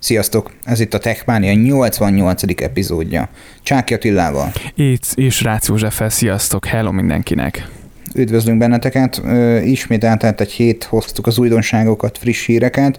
Sziasztok! 0.00 0.50
Ez 0.62 0.80
itt 0.80 0.94
a 0.94 0.98
Techmania 0.98 1.54
88. 1.54 2.42
epizódja. 2.62 3.28
Csáki 3.62 3.94
Attilával. 3.94 4.52
Itt 4.74 5.04
és 5.14 5.42
Rácz 5.42 5.68
Józseffel. 5.68 6.08
Sziasztok! 6.08 6.66
Hello 6.66 6.92
mindenkinek! 6.92 7.79
Üdvözlünk 8.14 8.58
benneteket! 8.58 9.22
Ismét 9.64 10.04
eltelt 10.04 10.40
egy 10.40 10.50
hét, 10.50 10.84
hoztuk 10.84 11.26
az 11.26 11.38
újdonságokat, 11.38 12.18
friss 12.18 12.46
híreket. 12.46 12.98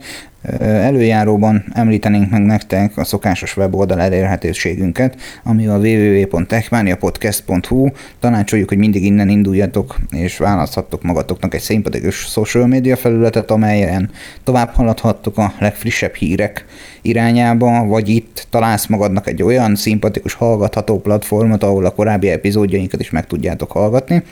Előjáróban 0.59 1.63
említenénk 1.73 2.29
meg 2.29 2.41
nektek 2.41 2.97
a 2.97 3.03
szokásos 3.03 3.57
weboldal 3.57 4.01
elérhetőségünket, 4.01 5.15
ami 5.43 5.67
a 5.67 5.77
www.techmaniapodcast.hu. 5.77 7.87
Tanácsoljuk, 8.19 8.69
hogy 8.69 8.77
mindig 8.77 9.05
innen 9.05 9.29
induljatok, 9.29 9.95
és 10.11 10.37
választhattok 10.37 11.03
magatoknak 11.03 11.53
egy 11.53 11.61
szimpatikus 11.61 12.15
social 12.15 12.67
media 12.67 12.95
felületet, 12.95 13.51
amelyen 13.51 14.09
tovább 14.43 14.69
haladhattok 14.69 15.37
a 15.37 15.53
legfrissebb 15.59 16.13
hírek 16.13 16.65
irányába, 17.01 17.85
vagy 17.85 18.09
itt 18.09 18.47
találsz 18.49 18.87
magadnak 18.87 19.27
egy 19.27 19.43
olyan 19.43 19.75
szimpatikus 19.75 20.33
hallgatható 20.33 20.99
platformot, 20.99 21.63
ahol 21.63 21.85
a 21.85 21.89
korábbi 21.89 22.29
epizódjainkat 22.29 22.99
is 22.99 23.09
meg 23.09 23.27
tudjátok 23.27 23.71
hallgatni 23.71 24.23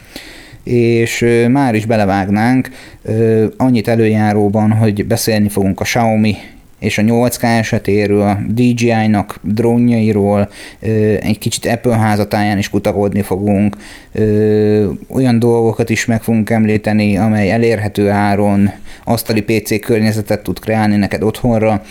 és 0.63 1.26
már 1.49 1.76
is 1.76 1.86
belevágnánk 1.86 2.70
annyit 3.58 3.88
előjáróban, 3.88 4.72
hogy 4.72 5.05
beszélni 5.05 5.49
fogunk 5.49 5.80
a 5.80 5.84
Xiaomi 5.84 6.35
és 6.80 6.98
a 6.98 7.02
8K 7.02 7.44
esetéről, 7.44 8.38
DJI-nak 8.48 9.40
drónjairól, 9.41 10.49
egy 11.20 11.38
kicsit 11.40 11.66
Apple 11.66 11.98
házatáján 11.98 12.58
is 12.58 12.70
kutakodni 12.70 13.22
fogunk, 13.22 13.77
olyan 15.08 15.40
dolgokat 15.40 15.90
is 15.90 16.05
meg 16.05 16.23
fogunk 16.23 16.49
említeni, 16.49 17.18
amely 17.18 17.52
elérhető 17.52 18.10
áron 18.10 18.71
asztali 19.04 19.41
PC 19.41 19.80
környezetet 19.80 20.44
tud 20.44 20.60
kreálni 20.60 20.96
neked 20.96 21.23
otthonra, 21.23 21.84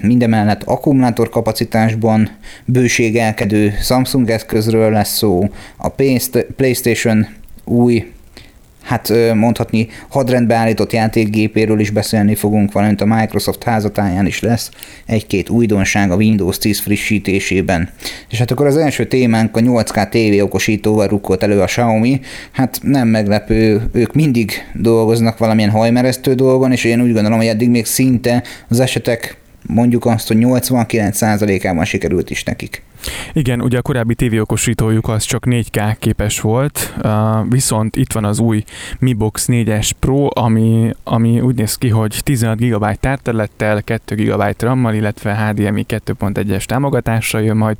mindemellett 0.00 0.62
akkumulátorkapacitásban 0.62 2.30
bőségelkedő 2.64 3.74
Samsung 3.82 4.30
eszközről 4.30 4.90
lesz 4.90 5.16
szó, 5.16 5.48
a 5.76 5.88
PlayStation 6.56 7.26
új 7.64 8.12
hát 8.84 9.12
mondhatni 9.34 9.88
hadrendbe 10.08 10.54
állított 10.54 10.92
játékgépéről 10.92 11.80
is 11.80 11.90
beszélni 11.90 12.34
fogunk, 12.34 12.72
valamint 12.72 13.00
a 13.00 13.04
Microsoft 13.04 13.62
házatáján 13.62 14.26
is 14.26 14.40
lesz 14.40 14.70
egy-két 15.06 15.48
újdonság 15.48 16.10
a 16.10 16.16
Windows 16.16 16.58
10 16.58 16.80
frissítésében. 16.80 17.90
És 18.30 18.38
hát 18.38 18.50
akkor 18.50 18.66
az 18.66 18.76
első 18.76 19.06
témánk 19.06 19.56
a 19.56 19.60
8K 19.60 20.08
TV 20.08 20.42
okosítóval 20.42 21.06
rukkolt 21.06 21.42
elő 21.42 21.60
a 21.60 21.64
Xiaomi. 21.64 22.20
Hát 22.52 22.78
nem 22.82 23.08
meglepő, 23.08 23.82
ők 23.92 24.14
mindig 24.14 24.52
dolgoznak 24.74 25.38
valamilyen 25.38 25.70
hajmeresztő 25.70 26.34
dolgon, 26.34 26.72
és 26.72 26.84
én 26.84 27.02
úgy 27.02 27.12
gondolom, 27.12 27.38
hogy 27.38 27.46
eddig 27.46 27.70
még 27.70 27.86
szinte 27.86 28.42
az 28.68 28.80
esetek 28.80 29.36
mondjuk 29.66 30.06
azt, 30.06 30.28
hogy 30.28 30.36
89%-ában 30.40 31.84
sikerült 31.84 32.30
is 32.30 32.42
nekik. 32.42 32.82
Igen, 33.32 33.60
ugye 33.60 33.78
a 33.78 33.82
korábbi 33.82 34.14
tévéokosítójuk 34.14 35.08
az 35.08 35.24
csak 35.24 35.44
4K 35.46 35.96
képes 35.98 36.40
volt, 36.40 36.94
viszont 37.48 37.96
itt 37.96 38.12
van 38.12 38.24
az 38.24 38.38
új 38.38 38.64
Mi 38.98 39.12
Box 39.12 39.44
4S 39.48 39.90
Pro, 39.98 40.26
ami, 40.30 40.90
ami 41.04 41.40
úgy 41.40 41.54
néz 41.54 41.74
ki, 41.74 41.88
hogy 41.88 42.18
16 42.22 42.58
GB 42.58 42.86
tárterülettel, 43.00 43.82
2 43.82 44.14
GB 44.14 44.42
RAM-mal, 44.58 44.94
illetve 44.94 45.34
HDMI 45.34 45.84
2.1-es 45.88 46.64
támogatással 46.64 47.42
jön 47.42 47.56
majd. 47.56 47.76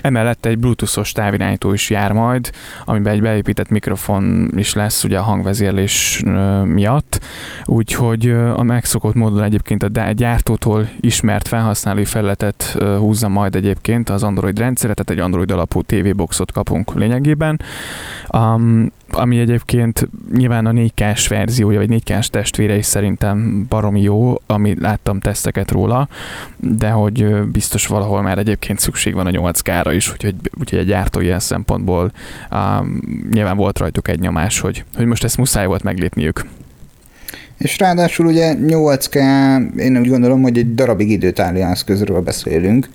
Emellett 0.00 0.46
egy 0.46 0.58
Bluetooth-os 0.58 1.12
távirányító 1.12 1.72
is 1.72 1.90
jár 1.90 2.12
majd, 2.12 2.50
amiben 2.84 3.12
egy 3.12 3.22
beépített 3.22 3.68
mikrofon 3.68 4.50
is 4.56 4.74
lesz 4.74 5.04
ugye 5.04 5.18
a 5.18 5.22
hangvezérlés 5.22 6.22
miatt, 6.64 7.20
úgyhogy 7.64 8.30
a 8.30 8.62
megszokott 8.62 9.14
módon 9.14 9.42
egyébként 9.42 9.82
a 9.82 10.12
gyártótól 10.12 10.88
ismert 11.00 11.48
felhasználói 11.48 12.04
felületet 12.04 12.76
húzza 12.98 13.28
majd 13.28 13.54
egyébként 13.54 14.10
az 14.10 14.22
Android 14.22 14.53
Android 14.54 14.58
rendszere, 14.58 14.94
tehát 14.94 15.10
egy 15.10 15.26
Android 15.26 15.50
alapú 15.50 15.82
TV 15.82 16.14
boxot 16.16 16.52
kapunk 16.52 16.94
lényegében, 16.94 17.60
um, 18.32 18.92
ami 19.10 19.38
egyébként 19.38 20.08
nyilván 20.32 20.66
a 20.66 20.72
4K-s 20.72 21.28
verziója, 21.28 21.78
vagy 21.78 22.02
4K-s 22.04 22.30
testvére 22.30 22.76
is 22.76 22.86
szerintem 22.86 23.66
baromi 23.68 24.02
jó, 24.02 24.34
ami 24.46 24.76
láttam 24.80 25.20
teszteket 25.20 25.70
róla, 25.70 26.08
de 26.56 26.90
hogy 26.90 27.42
biztos 27.52 27.86
valahol 27.86 28.22
már 28.22 28.38
egyébként 28.38 28.78
szükség 28.78 29.14
van 29.14 29.26
a 29.26 29.30
8K-ra 29.30 29.92
is, 29.94 30.12
úgyhogy, 30.12 30.34
úgyhogy 30.60 30.78
egy 30.78 30.86
gyártó 30.86 31.20
ilyen 31.20 31.40
szempontból 31.40 32.12
um, 32.50 33.00
nyilván 33.30 33.56
volt 33.56 33.78
rajtuk 33.78 34.08
egy 34.08 34.20
nyomás, 34.20 34.60
hogy, 34.60 34.84
hogy 34.96 35.06
most 35.06 35.24
ezt 35.24 35.36
muszáj 35.36 35.66
volt 35.66 35.82
meglépniük. 35.82 36.46
És 37.58 37.78
ráadásul 37.78 38.26
ugye 38.26 38.54
8K, 38.58 39.16
én 39.78 39.98
úgy 39.98 40.08
gondolom, 40.08 40.42
hogy 40.42 40.58
egy 40.58 40.74
darabig 40.74 41.10
időtálló 41.10 41.60
eszközről 41.60 42.20
beszélünk, 42.20 42.88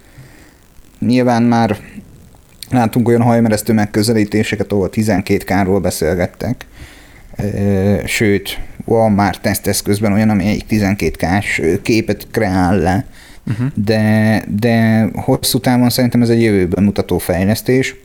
Nyilván 1.00 1.44
már 1.44 1.78
látunk 2.70 3.08
olyan 3.08 3.22
hajmeresztő 3.22 3.74
megközelítéseket, 3.74 4.72
ahol 4.72 4.90
12K-ról 4.92 5.80
beszélgettek, 5.82 6.66
sőt, 8.06 8.60
van 8.86 9.12
már 9.12 9.38
teszteszközben 9.38 10.14
olyan, 10.14 10.30
ami 10.30 10.46
egy 10.46 10.66
12K-s 10.70 11.62
képet 11.82 12.28
kreál 12.32 12.78
le, 12.78 13.06
uh-huh. 13.48 13.68
de, 13.76 14.44
de 14.60 15.08
hosszú 15.14 15.60
távon 15.60 15.90
szerintem 15.90 16.22
ez 16.22 16.30
egy 16.30 16.42
jövőben 16.42 16.84
mutató 16.84 17.18
fejlesztés, 17.18 17.96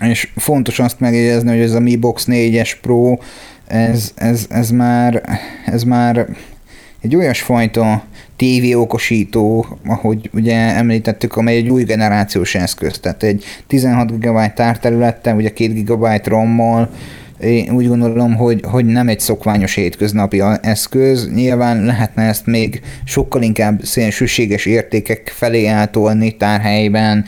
és 0.00 0.28
fontos 0.36 0.78
azt 0.78 1.00
megjegyezni, 1.00 1.48
hogy 1.48 1.60
ez 1.60 1.72
a 1.72 1.80
Mi 1.80 1.96
Box 1.96 2.26
4-es 2.28 2.72
Pro, 2.80 3.16
ez, 3.66 4.12
ez, 4.14 4.46
ez, 4.50 4.70
már, 4.70 5.22
ez 5.66 5.82
már 5.82 6.28
egy 7.02 7.16
olyasfajta 7.16 8.04
tévéokosító, 8.36 9.66
ahogy 9.86 10.30
ugye 10.34 10.56
említettük, 10.56 11.36
amely 11.36 11.56
egy 11.56 11.68
új 11.68 11.82
generációs 11.84 12.54
eszköz, 12.54 12.98
tehát 12.98 13.22
egy 13.22 13.44
16 13.66 14.18
GB 14.18 14.52
tárterülettel, 14.54 15.36
ugye 15.36 15.52
2 15.52 15.82
GB 15.82 16.06
RAM-mal, 16.24 16.90
én 17.40 17.70
úgy 17.70 17.88
gondolom, 17.88 18.34
hogy, 18.34 18.60
hogy 18.62 18.84
nem 18.84 19.08
egy 19.08 19.20
szokványos 19.20 19.74
hétköznapi 19.74 20.42
eszköz. 20.60 21.30
Nyilván 21.34 21.84
lehetne 21.84 22.22
ezt 22.22 22.46
még 22.46 22.80
sokkal 23.04 23.42
inkább 23.42 23.84
szélsőséges 23.84 24.66
értékek 24.66 25.32
felé 25.34 25.66
eltolni 25.66 26.36
tárhelyben, 26.36 27.24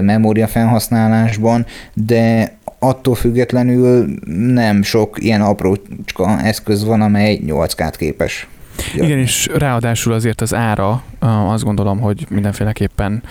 memória 0.00 0.46
felhasználásban, 0.46 1.66
de 1.94 2.52
attól 2.78 3.14
függetlenül 3.14 4.14
nem 4.52 4.82
sok 4.82 5.16
ilyen 5.22 5.40
aprócska 5.40 6.40
eszköz 6.42 6.84
van, 6.84 7.00
amely 7.00 7.40
8K-t 7.46 7.94
képes. 7.98 8.48
Igen, 8.94 9.18
és 9.18 9.48
ráadásul 9.54 10.12
azért 10.12 10.40
az 10.40 10.54
ára 10.54 11.02
azt 11.48 11.64
gondolom, 11.64 12.00
hogy 12.00 12.26
mindenféleképpen 12.30 13.22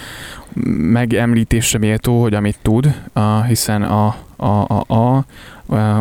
megemlítésre 0.77 1.79
méltó, 1.79 2.21
hogy 2.21 2.33
amit 2.33 2.57
tud, 2.61 3.01
hiszen 3.47 3.83
a, 3.83 4.15
a, 4.35 4.65
a, 4.67 4.95
a 4.95 5.25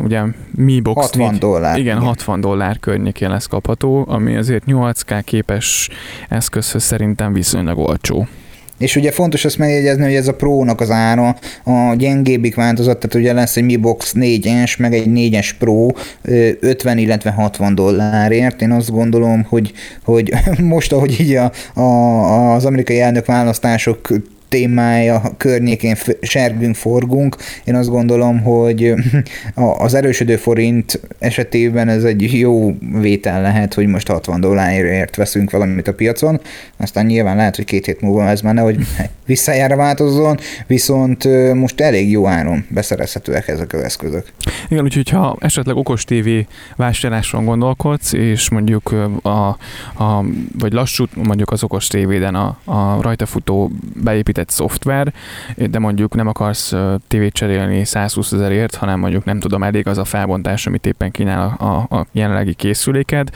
ugye 0.02 0.22
Mi 0.50 0.80
Box 0.80 1.00
60 1.00 1.30
4, 1.30 1.38
dollár. 1.38 1.78
Igen, 1.78 1.96
igen, 1.96 2.08
60 2.08 2.40
dollár 2.40 2.78
környékén 2.78 3.30
lesz 3.30 3.46
kapható, 3.46 4.04
ami 4.08 4.36
azért 4.36 4.64
8K 4.66 5.20
képes 5.24 5.88
eszközhöz 6.28 6.82
szerintem 6.82 7.32
viszonylag 7.32 7.78
olcsó. 7.78 8.26
És 8.78 8.96
ugye 8.96 9.10
fontos 9.10 9.44
azt 9.44 9.58
megjegyezni, 9.58 10.02
hogy 10.02 10.14
ez 10.14 10.28
a 10.28 10.34
Pro-nak 10.34 10.80
az 10.80 10.90
ára 10.90 11.36
a 11.64 11.94
gyengébbik 11.96 12.54
változat, 12.54 12.98
tehát 12.98 13.14
ugye 13.14 13.32
lesz 13.32 13.56
egy 13.56 13.64
Mi 13.64 13.76
Box 13.76 14.12
4-es, 14.16 14.78
meg 14.78 14.94
egy 14.94 15.06
4-es 15.06 15.50
Pro 15.58 15.86
50, 16.60 16.98
illetve 16.98 17.30
60 17.30 17.74
dollárért. 17.74 18.62
Én 18.62 18.70
azt 18.70 18.90
gondolom, 18.90 19.42
hogy, 19.48 19.72
hogy 20.04 20.32
most, 20.58 20.92
ahogy 20.92 21.20
így 21.20 21.34
a, 21.34 21.80
a, 21.80 22.54
az 22.54 22.64
amerikai 22.64 23.00
elnök 23.00 23.26
választások 23.26 24.08
témája 24.48 25.22
környékén 25.36 25.96
sergünk, 26.20 26.74
forgunk. 26.74 27.36
Én 27.64 27.74
azt 27.74 27.88
gondolom, 27.88 28.42
hogy 28.42 28.94
az 29.78 29.94
erősödő 29.94 30.36
forint 30.36 31.00
esetében 31.18 31.88
ez 31.88 32.04
egy 32.04 32.38
jó 32.38 32.76
vétel 33.00 33.42
lehet, 33.42 33.74
hogy 33.74 33.86
most 33.86 34.08
60 34.08 34.40
dollárért 34.40 35.16
veszünk 35.16 35.50
valamit 35.50 35.88
a 35.88 35.94
piacon, 35.94 36.40
aztán 36.76 37.06
nyilván 37.06 37.36
lehet, 37.36 37.56
hogy 37.56 37.64
két 37.64 37.86
hét 37.86 38.00
múlva 38.00 38.28
ez 38.28 38.40
már 38.40 38.54
nehogy 38.54 38.76
visszajára 39.26 39.76
változzon, 39.76 40.38
viszont 40.66 41.24
most 41.54 41.80
elég 41.80 42.10
jó 42.10 42.26
áron 42.26 42.64
beszerezhetőek 42.68 43.48
ezek 43.48 43.72
az 43.72 43.80
eszközök. 43.82 44.32
Igen, 44.68 44.84
úgyhogy 44.84 45.08
ha 45.08 45.36
esetleg 45.40 45.76
okos 45.76 46.04
TV 46.04 46.28
vásárláson 46.76 47.44
gondolkodsz, 47.44 48.12
és 48.12 48.50
mondjuk 48.50 48.94
a, 49.22 49.28
a 50.04 50.24
vagy 50.58 50.72
lassú 50.72 51.04
mondjuk 51.14 51.50
az 51.50 51.62
okos 51.62 51.86
tévéden 51.86 52.34
a, 52.34 52.58
a 52.64 53.02
rajta 53.02 53.26
futó 53.26 53.70
beépített 54.02 54.37
egy 54.38 54.48
szoftver, 54.48 55.12
de 55.56 55.78
mondjuk 55.78 56.14
nem 56.14 56.26
akarsz 56.26 56.74
tévét 57.08 57.32
cserélni 57.32 57.84
120 57.84 58.32
ezerért, 58.32 58.74
hanem 58.74 58.98
mondjuk 58.98 59.24
nem 59.24 59.40
tudom, 59.40 59.62
elég 59.62 59.86
az 59.86 59.98
a 59.98 60.04
felbontás, 60.04 60.66
amit 60.66 60.86
éppen 60.86 61.10
kínál 61.10 61.56
a, 61.58 61.64
a, 61.64 61.96
a 61.96 62.06
jelenlegi 62.12 62.54
készüléked, 62.54 63.30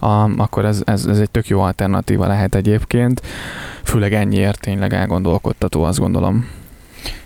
a, 0.00 0.40
akkor 0.40 0.64
ez, 0.64 0.82
ez, 0.84 1.06
ez 1.06 1.18
egy 1.18 1.30
tök 1.30 1.48
jó 1.48 1.60
alternatíva 1.60 2.26
lehet 2.26 2.54
egyébként, 2.54 3.22
főleg 3.82 4.12
ennyiért 4.12 4.60
tényleg 4.60 4.92
elgondolkodtató, 4.92 5.82
azt 5.82 5.98
gondolom. 5.98 6.48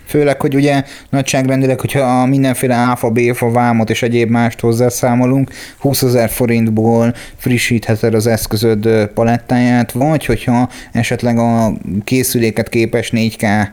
Főleg, 0.08 0.40
hogy 0.40 0.54
ugye 0.54 0.82
nagyságrendileg, 1.10 1.80
hogyha 1.80 2.26
mindenféle 2.26 2.74
áfa, 2.74 3.10
béfa, 3.10 3.50
vámot 3.50 3.90
és 3.90 4.02
egyéb 4.02 4.30
mást 4.30 4.60
hozzászámolunk, 4.60 5.50
20 5.78 6.02
ezer 6.02 6.30
forintból 6.30 7.14
frissítheted 7.36 8.14
az 8.14 8.26
eszközöd 8.26 9.06
palettáját, 9.14 9.92
vagy 9.92 10.24
hogyha 10.24 10.68
esetleg 10.92 11.38
a 11.38 11.72
készüléket 12.04 12.68
képes 12.68 13.12
4K 13.14 13.68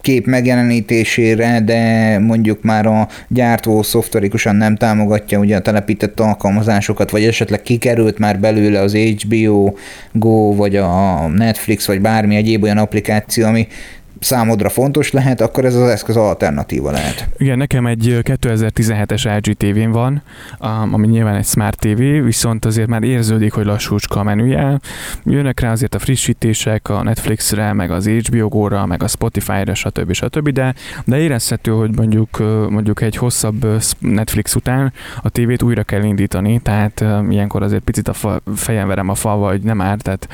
kép 0.00 0.26
megjelenítésére, 0.26 1.60
de 1.60 2.18
mondjuk 2.18 2.62
már 2.62 2.86
a 2.86 3.08
gyártó 3.28 3.82
szoftverikusan 3.82 4.56
nem 4.56 4.76
támogatja 4.76 5.38
ugye 5.38 5.56
a 5.56 5.60
telepített 5.60 6.20
alkalmazásokat, 6.20 7.10
vagy 7.10 7.24
esetleg 7.24 7.62
kikerült 7.62 8.18
már 8.18 8.40
belőle 8.40 8.80
az 8.80 8.94
HBO 8.94 9.74
Go, 10.12 10.54
vagy 10.54 10.76
a 10.76 11.26
Netflix, 11.28 11.86
vagy 11.86 12.00
bármi 12.00 12.36
egyéb 12.36 12.62
olyan 12.62 12.78
applikáció, 12.78 13.46
ami 13.46 13.66
számodra 14.20 14.68
fontos 14.68 15.10
lehet, 15.10 15.40
akkor 15.40 15.64
ez 15.64 15.74
az 15.74 15.88
eszköz 15.88 16.16
alternatíva 16.16 16.90
lehet. 16.90 17.28
Igen, 17.36 17.58
nekem 17.58 17.86
egy 17.86 18.18
2017-es 18.22 19.36
LG 19.36 19.52
tévén 19.52 19.90
van, 19.90 20.22
ami 20.92 21.06
nyilván 21.06 21.34
egy 21.34 21.44
Smart 21.44 21.78
TV, 21.78 22.00
viszont 22.24 22.64
azért 22.64 22.88
már 22.88 23.02
érződik, 23.02 23.52
hogy 23.52 23.64
lassúcska 23.64 24.20
a 24.20 24.22
menüje. 24.22 24.80
Jönnek 25.24 25.60
rá 25.60 25.70
azért 25.70 25.94
a 25.94 25.98
frissítések 25.98 26.88
a 26.88 27.02
Netflixre, 27.02 27.72
meg 27.72 27.90
az 27.90 28.08
HBO 28.08 28.48
Go-ra, 28.48 28.86
meg 28.86 29.02
a 29.02 29.08
Spotify-ra, 29.08 29.74
stb. 29.74 30.12
stb. 30.12 30.48
De, 30.48 30.74
de 31.04 31.18
érezhető, 31.18 31.70
hogy 31.70 31.96
mondjuk, 31.96 32.38
mondjuk 32.70 33.00
egy 33.00 33.16
hosszabb 33.16 33.66
Netflix 33.98 34.54
után 34.54 34.92
a 35.22 35.28
tévét 35.28 35.62
újra 35.62 35.82
kell 35.82 36.02
indítani, 36.02 36.58
tehát 36.58 37.04
ilyenkor 37.30 37.62
azért 37.62 37.82
picit 37.82 38.08
a 38.08 38.40
fejem 38.54 38.88
verem 38.88 39.08
a 39.08 39.14
falva, 39.14 39.48
hogy 39.48 39.60
nem 39.62 39.80
árt, 39.80 40.02
tehát 40.02 40.28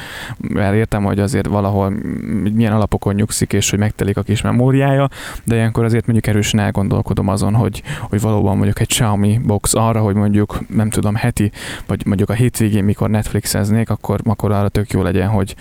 értem, 0.74 1.04
hogy 1.04 1.18
azért 1.18 1.46
valahol 1.46 1.92
milyen 2.54 2.72
alapokon 2.72 3.14
nyugszik, 3.14 3.52
és 3.52 3.71
hogy 3.72 3.80
megtelik 3.80 4.16
a 4.16 4.22
kis 4.22 4.40
memóriája, 4.40 5.08
de 5.44 5.54
ilyenkor 5.54 5.84
azért 5.84 6.06
mondjuk 6.06 6.34
erősen 6.34 6.60
elgondolkodom 6.60 7.28
azon, 7.28 7.54
hogy, 7.54 7.82
hogy 8.00 8.20
valóban 8.20 8.56
mondjuk 8.56 8.80
egy 8.80 8.88
Xiaomi 8.88 9.40
box 9.44 9.74
arra, 9.74 10.00
hogy 10.00 10.14
mondjuk 10.14 10.58
nem 10.68 10.90
tudom 10.90 11.14
heti, 11.14 11.50
vagy 11.86 12.06
mondjuk 12.06 12.30
a 12.30 12.32
hétvégén, 12.32 12.84
mikor 12.84 13.10
Netflixeznék, 13.10 13.90
akkor, 13.90 14.20
akkor 14.24 14.52
arra 14.52 14.68
tök 14.68 14.90
jó 14.90 15.02
legyen, 15.02 15.28
hogy, 15.28 15.54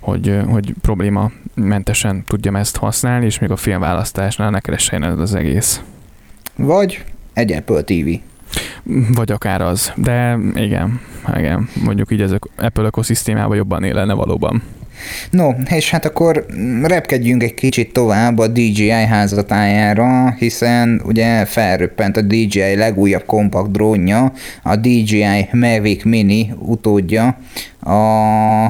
hogy, 0.00 0.40
hogy 0.48 0.74
probléma 0.80 1.30
mentesen 1.54 2.24
tudjam 2.26 2.56
ezt 2.56 2.76
használni, 2.76 3.24
és 3.24 3.38
még 3.38 3.50
a 3.50 3.56
filmválasztásnál 3.56 4.50
ne 4.50 4.60
keressen 4.60 5.02
az 5.02 5.34
egész. 5.34 5.82
Vagy 6.56 7.04
egy 7.32 7.52
Apple 7.52 7.82
TV. 7.82 8.08
Vagy 9.14 9.32
akár 9.32 9.60
az. 9.60 9.92
De 9.96 10.38
igen, 10.54 11.00
igen, 11.36 11.68
mondjuk 11.84 12.10
így 12.12 12.20
ez 12.20 12.32
Apple 12.56 12.84
ökoszisztémában 12.84 13.56
jobban 13.56 13.84
élene 13.84 14.12
valóban. 14.12 14.62
No, 15.30 15.50
és 15.70 15.90
hát 15.90 16.04
akkor 16.04 16.46
repkedjünk 16.82 17.42
egy 17.42 17.54
kicsit 17.54 17.92
tovább 17.92 18.38
a 18.38 18.48
DJI 18.48 18.90
házatájára, 18.90 20.34
hiszen 20.38 21.02
ugye 21.04 21.44
felröppent 21.44 22.16
a 22.16 22.22
DJI 22.22 22.74
legújabb 22.76 23.24
kompakt 23.26 23.70
drónja, 23.70 24.32
a 24.62 24.76
DJI 24.76 25.48
Mavic 25.52 26.04
Mini 26.04 26.54
utódja, 26.58 27.38
a, 27.80 28.64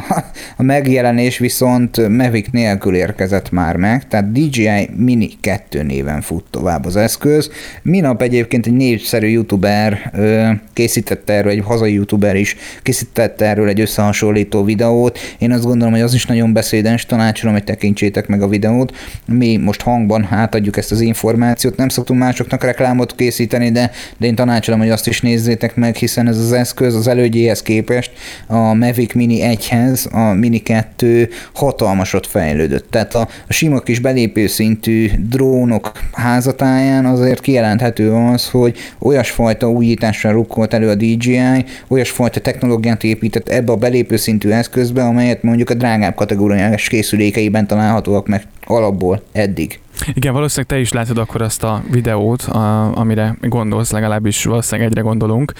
a 0.56 0.62
megjelenés 0.62 1.38
viszont 1.38 2.08
Mavic 2.08 2.46
nélkül 2.50 2.94
érkezett 2.94 3.50
már 3.50 3.76
meg, 3.76 4.08
tehát 4.08 4.32
DJI 4.32 4.88
Mini 4.96 5.28
2 5.40 5.82
néven 5.82 6.20
fut 6.20 6.44
tovább 6.50 6.84
az 6.84 6.96
eszköz. 6.96 7.50
Minap 7.82 8.22
egyébként 8.22 8.66
egy 8.66 8.72
népszerű 8.72 9.26
youtuber 9.26 10.10
ö, 10.14 10.50
készítette 10.72 11.32
erről, 11.32 11.50
egy 11.50 11.62
hazai 11.64 11.92
youtuber 11.92 12.36
is 12.36 12.56
készítette 12.82 13.46
erről 13.46 13.68
egy 13.68 13.80
összehasonlító 13.80 14.64
videót. 14.64 15.18
Én 15.38 15.52
azt 15.52 15.64
gondolom, 15.64 15.92
hogy 15.92 16.02
az 16.02 16.14
is 16.18 16.26
nagyon 16.26 16.52
beszédens, 16.52 17.06
tanácsolom, 17.06 17.54
hogy 17.54 17.64
tekintsétek 17.64 18.26
meg 18.26 18.42
a 18.42 18.48
videót. 18.48 18.96
Mi 19.26 19.56
most 19.56 19.80
hangban 19.80 20.26
átadjuk 20.30 20.76
ezt 20.76 20.92
az 20.92 21.00
információt, 21.00 21.76
nem 21.76 21.88
szoktunk 21.88 22.20
másoknak 22.20 22.64
reklámot 22.64 23.14
készíteni, 23.14 23.70
de, 23.70 23.90
de 24.16 24.26
én 24.26 24.34
tanácsolom, 24.34 24.80
hogy 24.80 24.90
azt 24.90 25.06
is 25.06 25.20
nézzétek 25.20 25.76
meg, 25.76 25.96
hiszen 25.96 26.28
ez 26.28 26.38
az 26.38 26.52
eszköz 26.52 26.94
az 26.94 27.08
elődjéhez 27.08 27.62
képest 27.62 28.10
a 28.46 28.74
Mavic 28.74 29.14
Mini 29.14 29.38
1-hez 29.42 30.12
a 30.12 30.32
Mini 30.32 30.58
2 30.58 31.28
hatalmasot 31.54 32.26
fejlődött. 32.26 32.90
Tehát 32.90 33.14
a, 33.14 33.28
a 33.48 33.52
sima 33.52 33.80
kis 33.80 33.98
belépő 33.98 34.46
szintű 34.46 35.10
drónok 35.28 35.92
házatáján 36.12 37.06
azért 37.06 37.40
kijelenthető 37.40 38.12
az, 38.12 38.48
hogy 38.50 38.76
olyasfajta 38.98 39.70
újítással 39.70 40.32
rukkolt 40.32 40.74
elő 40.74 40.88
a 40.88 40.94
DJI, 40.94 41.64
olyasfajta 41.88 42.40
technológiát 42.40 43.04
épített 43.04 43.48
ebbe 43.48 43.72
a 43.72 43.76
belépő 43.76 44.16
szintű 44.16 44.50
eszközbe, 44.50 45.02
amelyet 45.02 45.42
mondjuk 45.42 45.70
a 45.70 45.74
drágább 46.08 46.14
kategóriás 46.14 46.88
készülékeiben 46.88 47.66
találhatóak 47.66 48.26
meg 48.26 48.46
alapból 48.66 49.22
eddig. 49.32 49.80
Igen, 50.14 50.32
valószínűleg 50.32 50.70
te 50.70 50.78
is 50.80 50.92
látod 50.92 51.18
akkor 51.18 51.42
azt 51.42 51.62
a 51.62 51.82
videót, 51.90 52.42
a, 52.42 52.96
amire 52.96 53.36
gondolsz, 53.40 53.90
legalábbis 53.90 54.44
valószínűleg 54.44 54.90
egyre 54.90 55.00
gondolunk. 55.00 55.52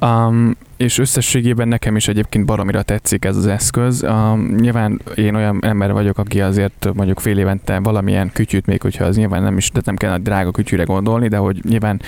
Um, 0.00 0.56
és 0.84 0.98
összességében 0.98 1.68
nekem 1.68 1.96
is 1.96 2.08
egyébként 2.08 2.46
baromira 2.46 2.82
tetszik 2.82 3.24
ez 3.24 3.36
az 3.36 3.46
eszköz. 3.46 4.02
Uh, 4.02 4.48
nyilván 4.60 5.00
én 5.14 5.34
olyan 5.34 5.58
ember 5.60 5.92
vagyok, 5.92 6.18
aki 6.18 6.40
azért 6.40 6.88
mondjuk 6.94 7.20
fél 7.20 7.38
évente 7.38 7.78
valamilyen 7.78 8.32
kütyűt, 8.32 8.66
még 8.66 8.82
hogyha 8.82 9.04
az 9.04 9.16
nyilván 9.16 9.42
nem 9.42 9.56
is, 9.56 9.70
de 9.70 9.80
nem 9.84 9.96
kell 9.96 10.18
drága 10.18 10.50
kütyűre 10.50 10.82
gondolni, 10.82 11.28
de 11.28 11.36
hogy 11.36 11.60
nyilván 11.68 12.00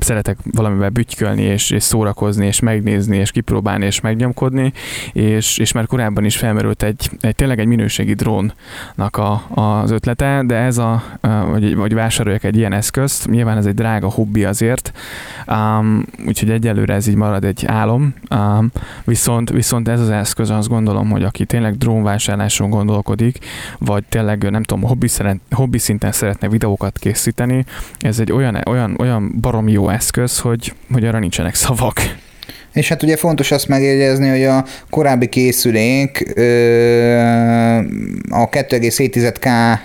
szeretek 0.00 0.38
valamivel 0.52 0.88
bütykölni, 0.88 1.42
és, 1.42 1.70
és 1.70 1.82
szórakozni, 1.82 2.46
és 2.46 2.60
megnézni, 2.60 3.16
és 3.16 3.30
kipróbálni, 3.30 3.84
és 3.84 4.00
megnyomkodni, 4.00 4.72
és, 5.12 5.58
és 5.58 5.72
már 5.72 5.86
korábban 5.86 6.24
is 6.24 6.36
felmerült 6.36 6.82
egy, 6.82 7.10
egy 7.20 7.34
tényleg 7.34 7.58
egy 7.58 7.66
minőségi 7.66 8.14
drónnak 8.14 9.16
a, 9.16 9.42
az 9.48 9.90
ötlete, 9.90 10.42
de 10.46 10.56
ez 10.56 10.78
a, 10.78 11.02
hogy, 11.50 11.74
hogy 11.78 11.94
vásároljak 11.94 12.44
egy 12.44 12.56
ilyen 12.56 12.72
eszközt, 12.72 13.28
nyilván 13.28 13.56
ez 13.56 13.66
egy 13.66 13.74
drága 13.74 14.10
hobbi 14.10 14.44
azért, 14.44 14.92
um, 15.46 16.04
úgyhogy 16.26 16.50
egyelőre 16.50 16.94
ez 16.94 17.06
így 17.06 17.14
marad 17.14 17.44
egy 17.44 17.64
álom, 17.66 18.01
um, 18.30 18.72
viszont, 19.04 19.50
viszont 19.50 19.88
ez 19.88 20.00
az 20.00 20.10
eszköz 20.10 20.50
azt 20.50 20.68
gondolom, 20.68 21.10
hogy 21.10 21.22
aki 21.22 21.44
tényleg 21.44 21.76
drónvásárláson 21.76 22.70
gondolkodik, 22.70 23.38
vagy 23.78 24.04
tényleg 24.08 24.50
nem 24.50 24.62
tudom, 24.62 24.84
hobbi, 24.84 25.08
szeret, 25.08 25.38
hobbi 25.50 25.78
szinten 25.78 26.12
szeretne 26.12 26.48
videókat 26.48 26.98
készíteni, 26.98 27.64
ez 27.98 28.18
egy 28.18 28.32
olyan, 28.32 28.62
olyan, 28.68 28.96
olyan 28.98 29.32
barom 29.40 29.68
jó 29.68 29.88
eszköz, 29.88 30.38
hogy, 30.38 30.74
hogy 30.92 31.04
arra 31.04 31.18
nincsenek 31.18 31.54
szavak. 31.54 32.00
És 32.72 32.88
hát 32.88 33.02
ugye 33.02 33.16
fontos 33.16 33.50
azt 33.50 33.68
megjegyezni, 33.68 34.28
hogy 34.28 34.44
a 34.44 34.64
korábbi 34.90 35.28
készülék 35.28 36.24
a 38.30 38.48
2,7K 38.48 39.78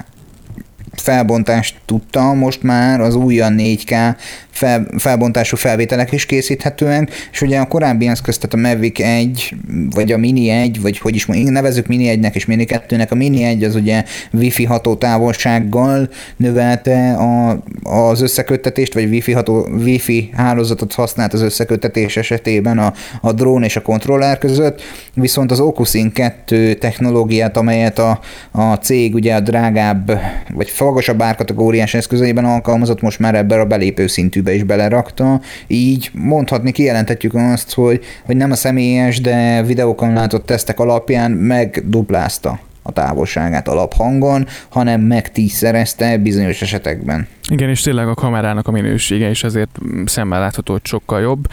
felbontást 0.93 1.75
tudta, 1.85 2.33
most 2.33 2.63
már 2.63 3.01
az 3.01 3.15
újan 3.15 3.55
4K 3.57 4.15
fel, 4.57 4.87
felbontású 4.97 5.55
felvételek 5.55 6.11
is 6.11 6.25
készíthetőek, 6.25 7.11
és 7.31 7.41
ugye 7.41 7.59
a 7.59 7.67
korábbi 7.67 8.07
eszköz, 8.07 8.37
tehát 8.37 8.53
a 8.53 8.69
Mavic 8.69 8.99
1, 8.99 9.55
vagy 9.89 10.11
a 10.11 10.17
Mini 10.17 10.49
1, 10.49 10.81
vagy 10.81 10.97
hogy 10.97 11.15
is 11.15 11.25
mondjuk, 11.25 11.49
nevezük 11.49 11.87
Mini 11.87 12.19
1-nek 12.19 12.33
és 12.33 12.45
Mini 12.45 12.65
2-nek, 12.69 13.09
a 13.09 13.15
Mini 13.15 13.43
1 13.43 13.63
az 13.63 13.75
ugye 13.75 14.03
Wi-Fi 14.31 14.63
hatótávolsággal 14.63 16.09
növelte 16.37 17.13
a, 17.13 17.63
az 17.83 18.21
összeköttetést, 18.21 18.93
vagy 18.93 19.09
Wi-Fi, 19.09 19.31
ható, 19.31 19.67
Wi-Fi 19.83 20.29
hálózatot 20.33 20.93
használt 20.93 21.33
az 21.33 21.41
összeköttetés 21.41 22.17
esetében 22.17 22.77
a, 22.77 22.93
a 23.21 23.31
drón 23.31 23.63
és 23.63 23.75
a 23.75 23.81
kontroller 23.81 24.37
között, 24.37 24.81
viszont 25.13 25.51
az 25.51 25.59
OcuSync 25.59 26.13
2 26.13 26.73
technológiát, 26.73 27.57
amelyet 27.57 27.99
a, 27.99 28.19
a 28.51 28.73
cég 28.73 29.13
ugye 29.13 29.35
a 29.35 29.39
drágább, 29.39 30.19
vagy 30.53 30.71
magasabb 30.79 31.21
árkategóriás 31.21 31.93
eszközeiben 31.93 32.45
alkalmazott, 32.45 33.01
most 33.01 33.19
már 33.19 33.35
ebben 33.35 33.59
a 33.59 33.65
belépő 33.65 34.07
szintű 34.07 34.41
be 34.47 34.53
is 34.53 34.63
belerakta, 34.63 35.41
így 35.67 36.09
mondhatni, 36.13 36.71
kijelenthetjük 36.71 37.33
azt, 37.33 37.73
hogy, 37.73 38.03
hogy 38.25 38.35
nem 38.37 38.51
a 38.51 38.55
személyes, 38.55 39.21
de 39.21 39.63
videókon 39.63 40.13
látott 40.13 40.45
tesztek 40.45 40.79
alapján 40.79 41.31
megduplázta 41.31 42.59
a 42.81 42.91
távolságát 42.91 43.67
alaphangon, 43.67 44.47
hanem 44.69 45.01
meg 45.01 45.31
tízszerezte 45.31 46.17
bizonyos 46.17 46.61
esetekben. 46.61 47.27
Igen, 47.49 47.69
és 47.69 47.81
tényleg 47.81 48.07
a 48.07 48.13
kamerának 48.13 48.67
a 48.67 48.71
minősége 48.71 49.29
is 49.29 49.43
azért 49.43 49.79
szemmel 50.05 50.39
látható, 50.39 50.73
hogy 50.73 50.85
sokkal 50.85 51.21
jobb, 51.21 51.47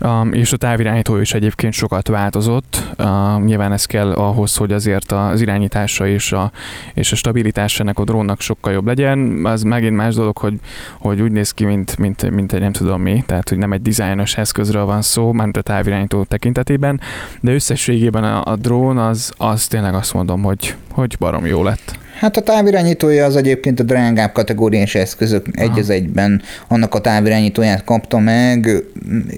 um, 0.00 0.32
és 0.32 0.52
a 0.52 0.56
távirányító 0.56 1.16
is 1.16 1.34
egyébként 1.34 1.72
sokat 1.72 2.08
változott. 2.08 2.82
Um, 2.98 3.44
nyilván 3.44 3.72
ez 3.72 3.84
kell 3.84 4.12
ahhoz, 4.12 4.56
hogy 4.56 4.72
azért 4.72 5.12
az 5.12 5.40
irányítása 5.40 6.06
és 6.06 6.32
a, 6.32 6.50
és 6.94 7.12
a 7.12 7.16
stabilitása 7.16 7.82
ennek 7.82 7.98
a 7.98 8.04
drónnak 8.04 8.40
sokkal 8.40 8.72
jobb 8.72 8.86
legyen. 8.86 9.46
Az 9.46 9.62
megint 9.62 9.96
más 9.96 10.14
dolog, 10.14 10.38
hogy, 10.38 10.54
hogy 10.98 11.20
úgy 11.20 11.32
néz 11.32 11.50
ki, 11.50 11.64
mint, 11.64 11.98
mint, 11.98 12.30
mint 12.30 12.52
egy 12.52 12.60
nem 12.60 12.72
tudom 12.72 13.00
mi, 13.00 13.22
tehát 13.26 13.48
hogy 13.48 13.58
nem 13.58 13.72
egy 13.72 13.82
dizájnos 13.82 14.36
eszközről 14.36 14.84
van 14.84 15.02
szó, 15.02 15.32
mert 15.32 15.56
a 15.56 15.62
távirányító 15.62 16.24
tekintetében, 16.24 17.00
de 17.40 17.52
összességében 17.52 18.24
a, 18.24 18.44
a 18.44 18.56
drón 18.56 18.98
az, 18.98 19.32
az 19.36 19.66
tényleg 19.66 19.94
azt 19.94 20.14
mondom, 20.14 20.42
hogy, 20.42 20.74
hogy 20.90 21.16
barom 21.18 21.46
jó 21.46 21.62
lett. 21.62 22.02
Hát 22.18 22.36
a 22.36 22.40
távirányítója 22.40 23.24
az 23.24 23.36
egyébként 23.36 23.80
a 23.80 23.82
drágább 23.82 24.32
kategóriás 24.32 24.94
eszközök 24.94 25.46
Aha. 25.56 25.64
egy 25.64 25.78
az 25.78 25.90
egyben 25.90 26.42
annak 26.68 26.94
a 26.94 27.00
távirányítóját 27.00 27.84
kapta 27.84 28.18
meg. 28.18 28.82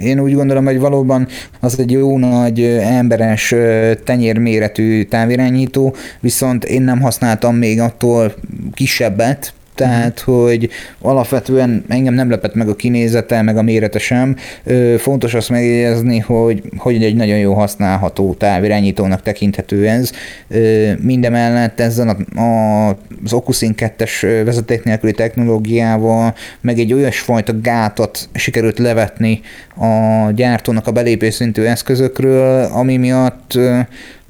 Én 0.01 0.21
úgy 0.21 0.35
gondolom, 0.35 0.65
hogy 0.65 0.79
valóban 0.79 1.27
az 1.61 1.79
egy 1.79 1.91
jó 1.91 2.19
nagy 2.19 2.63
emberes 2.81 3.55
tenyérméretű 4.05 5.03
távirányító, 5.03 5.95
viszont 6.21 6.65
én 6.65 6.83
nem 6.83 7.01
használtam 7.01 7.57
még 7.57 7.81
attól 7.81 8.35
kisebbet, 8.75 9.53
tehát, 9.77 10.21
hogy 10.21 10.69
alapvetően 11.01 11.85
engem 11.89 12.15
nem 12.15 12.31
lepett 12.31 12.55
meg 12.55 12.69
a 12.69 12.77
kinézete, 12.77 13.43
meg 13.43 13.57
a 13.57 13.63
mérete 13.63 13.99
sem. 13.99 14.37
Fontos 14.99 15.35
azt 15.35 15.49
megjegyezni, 15.49 16.19
hogy, 16.19 16.63
hogy 16.77 17.05
egy 17.05 17.15
nagyon 17.15 17.39
jó 17.39 17.55
használható 17.55 18.35
távirányítónak 18.35 19.23
tekinthető 19.23 19.89
ez. 19.89 20.13
Mindemellett 21.01 21.81
ezzel 21.81 22.17
az 23.25 23.33
Ocusin 23.33 23.75
2-es 23.77 24.43
vezeték 24.45 24.85
nélküli 24.85 25.13
technológiával 25.13 26.35
meg 26.61 26.79
egy 26.79 26.93
olyasfajta 26.93 27.61
gátat 27.63 28.29
sikerült 28.35 28.79
levetni 28.79 29.41
a 29.77 30.31
gyártónak 30.35 30.87
a 30.87 30.93
belépő 30.93 31.31
szintű 31.31 31.63
eszközökről, 31.63 32.65
ami 32.65 32.97
miatt 32.97 33.59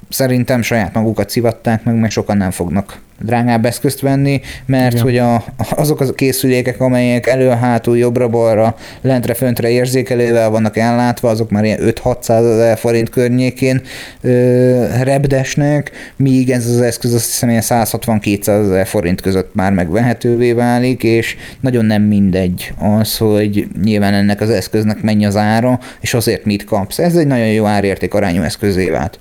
szerintem 0.08 0.62
saját 0.62 0.94
magukat 0.94 1.30
szivatták 1.30 1.84
meg, 1.84 1.94
mert 1.94 2.12
sokan 2.12 2.36
nem 2.36 2.50
fognak 2.50 3.04
drágább 3.20 3.64
eszközt 3.64 4.00
venni, 4.00 4.40
mert 4.66 4.92
Igen. 4.92 5.04
hogy 5.04 5.18
a, 5.18 5.44
azok 5.76 6.00
a 6.00 6.12
készülékek, 6.12 6.80
amelyek 6.80 7.26
elő-hátul, 7.26 7.98
jobbra-balra, 7.98 8.76
lentre-föntre 9.00 9.70
érzékelővel 9.70 10.50
vannak 10.50 10.76
ellátva, 10.76 11.28
azok 11.28 11.50
már 11.50 11.64
ilyen 11.64 11.78
5-600 11.82 12.28
ezer 12.28 12.78
forint 12.78 13.10
környékén 13.10 13.80
ö, 14.20 15.02
repdesnek, 15.02 15.90
míg 16.16 16.50
ez 16.50 16.66
az 16.66 16.80
eszköz 16.80 17.14
azt 17.14 17.26
hiszem 17.26 17.48
ilyen 17.48 17.62
160-200 17.64 18.48
ezer 18.48 18.86
forint 18.86 19.20
között 19.20 19.54
már 19.54 19.72
megvehetővé 19.72 20.52
válik, 20.52 21.02
és 21.02 21.36
nagyon 21.60 21.84
nem 21.84 22.02
mindegy 22.02 22.72
az, 22.78 23.16
hogy 23.16 23.68
nyilván 23.82 24.14
ennek 24.14 24.40
az 24.40 24.50
eszköznek 24.50 25.02
mennyi 25.02 25.26
az 25.26 25.36
ára, 25.36 25.80
és 26.00 26.14
azért 26.14 26.44
mit 26.44 26.64
kapsz. 26.64 26.98
Ez 26.98 27.16
egy 27.16 27.26
nagyon 27.26 27.46
jó 27.46 27.64
árérték 27.64 28.14
arányú 28.14 28.42
eszközé 28.42 28.90
vált. 28.90 29.18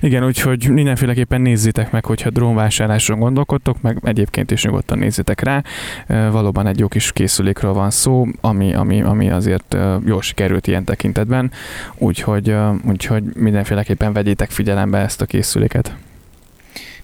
Igen, 0.00 0.24
úgyhogy 0.24 0.68
mindenféleképpen 0.68 1.40
nézzétek 1.40 1.90
meg, 1.90 2.04
hogyha 2.04 2.30
drónvásárlásról 2.30 3.18
gondolkodtok, 3.18 3.80
meg 3.80 3.98
egyébként 4.02 4.50
is 4.50 4.64
nyugodtan 4.64 4.98
nézzétek 4.98 5.40
rá. 5.40 5.62
Valóban 6.06 6.66
egy 6.66 6.78
jó 6.78 6.88
kis 6.88 7.12
készülékről 7.12 7.72
van 7.72 7.90
szó, 7.90 8.26
ami, 8.40 8.74
ami, 8.74 9.02
ami 9.02 9.30
azért 9.30 9.76
jól 10.06 10.22
sikerült 10.22 10.66
ilyen 10.66 10.84
tekintetben, 10.84 11.50
úgyhogy, 11.98 12.54
úgyhogy 12.88 13.22
mindenféleképpen 13.34 14.12
vegyétek 14.12 14.50
figyelembe 14.50 14.98
ezt 14.98 15.20
a 15.20 15.26
készüléket. 15.26 15.94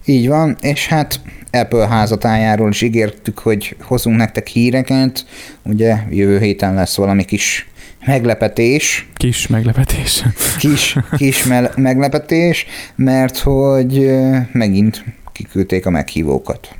Így 0.05 0.29
van, 0.29 0.57
és 0.61 0.87
hát 0.87 1.21
Apple 1.51 1.87
házatájáról 1.87 2.69
is 2.69 2.83
ígértük, 2.83 3.39
hogy 3.39 3.77
hozunk 3.81 4.17
nektek 4.17 4.47
híreket. 4.47 5.27
Ugye 5.63 5.97
jövő 6.11 6.39
héten 6.39 6.75
lesz 6.75 6.97
valami 6.97 7.25
kis 7.25 7.69
meglepetés. 8.07 9.07
Kis 9.15 9.47
meglepetés. 9.47 10.25
Kis, 10.59 10.97
kis 11.17 11.45
me- 11.45 11.77
meglepetés, 11.77 12.67
mert 12.95 13.39
hogy 13.39 14.11
megint 14.53 15.05
kiküldték 15.33 15.87
a 15.87 15.91
meghívókat. 15.91 16.75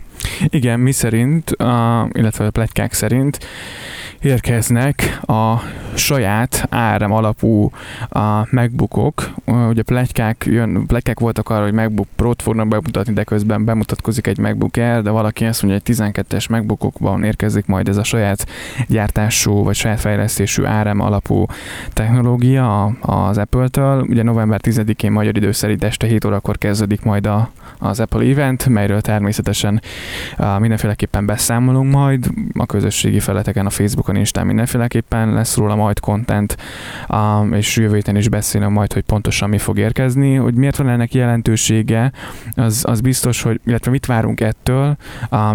Igen, 0.49 0.81
mi 0.81 0.93
szerint, 0.93 1.51
a, 1.51 2.09
illetve 2.13 2.47
a 2.47 2.51
pletykák 2.51 2.93
szerint 2.93 3.39
érkeznek 4.25 5.21
a 5.27 5.55
saját 5.95 6.67
áram 6.71 7.13
alapú 7.13 7.71
a 8.09 8.47
MacBookok. 8.51 9.31
Ugye 9.69 9.83
plegykák, 9.83 10.45
jön, 10.47 10.87
plegykák 10.87 11.21
voltak 11.21 11.49
arra, 11.49 11.63
hogy 11.63 11.73
MacBook 11.73 12.07
Pro-t 12.17 12.43
fognak 12.43 12.69
bemutatni, 12.69 13.13
de 13.13 13.25
közben 13.25 13.65
bemutatkozik 13.65 14.27
egy 14.27 14.39
MacBook 14.39 14.77
Air, 14.77 15.03
de 15.03 15.11
valaki 15.11 15.45
azt 15.45 15.63
mondja, 15.63 15.81
hogy 15.85 15.97
12-es 15.97 16.51
MacBookokban 16.51 17.25
érkezik 17.25 17.67
majd 17.67 17.89
ez 17.89 17.97
a 17.97 18.05
saját 18.05 18.47
gyártású 18.89 19.63
vagy 19.63 19.75
saját 19.75 20.01
fejlesztésű 20.01 20.65
áram 20.65 21.01
alapú 21.01 21.47
technológia 21.93 22.85
az 23.01 23.39
Apple-től. 23.39 24.07
Ugye 24.09 24.23
november 24.23 24.61
10-én 24.63 25.13
magyar 25.13 25.37
idő 25.37 25.53
szerint 25.53 25.85
este 25.85 26.07
7 26.07 26.25
órakor 26.25 26.59
kezdődik 26.59 27.03
majd 27.03 27.27
a, 27.27 27.51
az 27.85 28.01
Apple 28.01 28.25
event, 28.25 28.67
melyről 28.69 29.01
természetesen 29.01 29.83
mindenféleképpen 30.59 31.27
beszámolunk 31.27 31.93
majd 31.93 32.31
a 32.53 32.67
közösségi 32.67 33.21
feleteken, 33.21 33.67
a 33.67 33.71
Facebookon, 33.71 34.17
Instán 34.17 34.47
mindenféleképpen 34.47 35.33
lesz 35.33 35.57
róla 35.57 35.75
majd 35.75 36.01
content, 36.01 36.57
és 37.51 37.77
jövő 37.77 37.95
héten 37.95 38.17
is 38.17 38.29
beszélem 38.29 38.73
majd, 38.73 38.93
hogy 38.93 39.03
pontosan 39.03 39.49
mi 39.49 39.59
fog 39.59 39.79
érkezni, 39.79 40.35
hogy 40.35 40.55
miért 40.55 40.77
van 40.77 40.89
ennek 40.89 41.15
jelentősége, 41.15 42.13
az, 42.55 42.85
az 42.87 43.01
biztos, 43.01 43.43
hogy, 43.43 43.61
illetve 43.67 43.91
mit 43.91 44.07
várunk 44.07 44.41
ettől. 44.41 44.97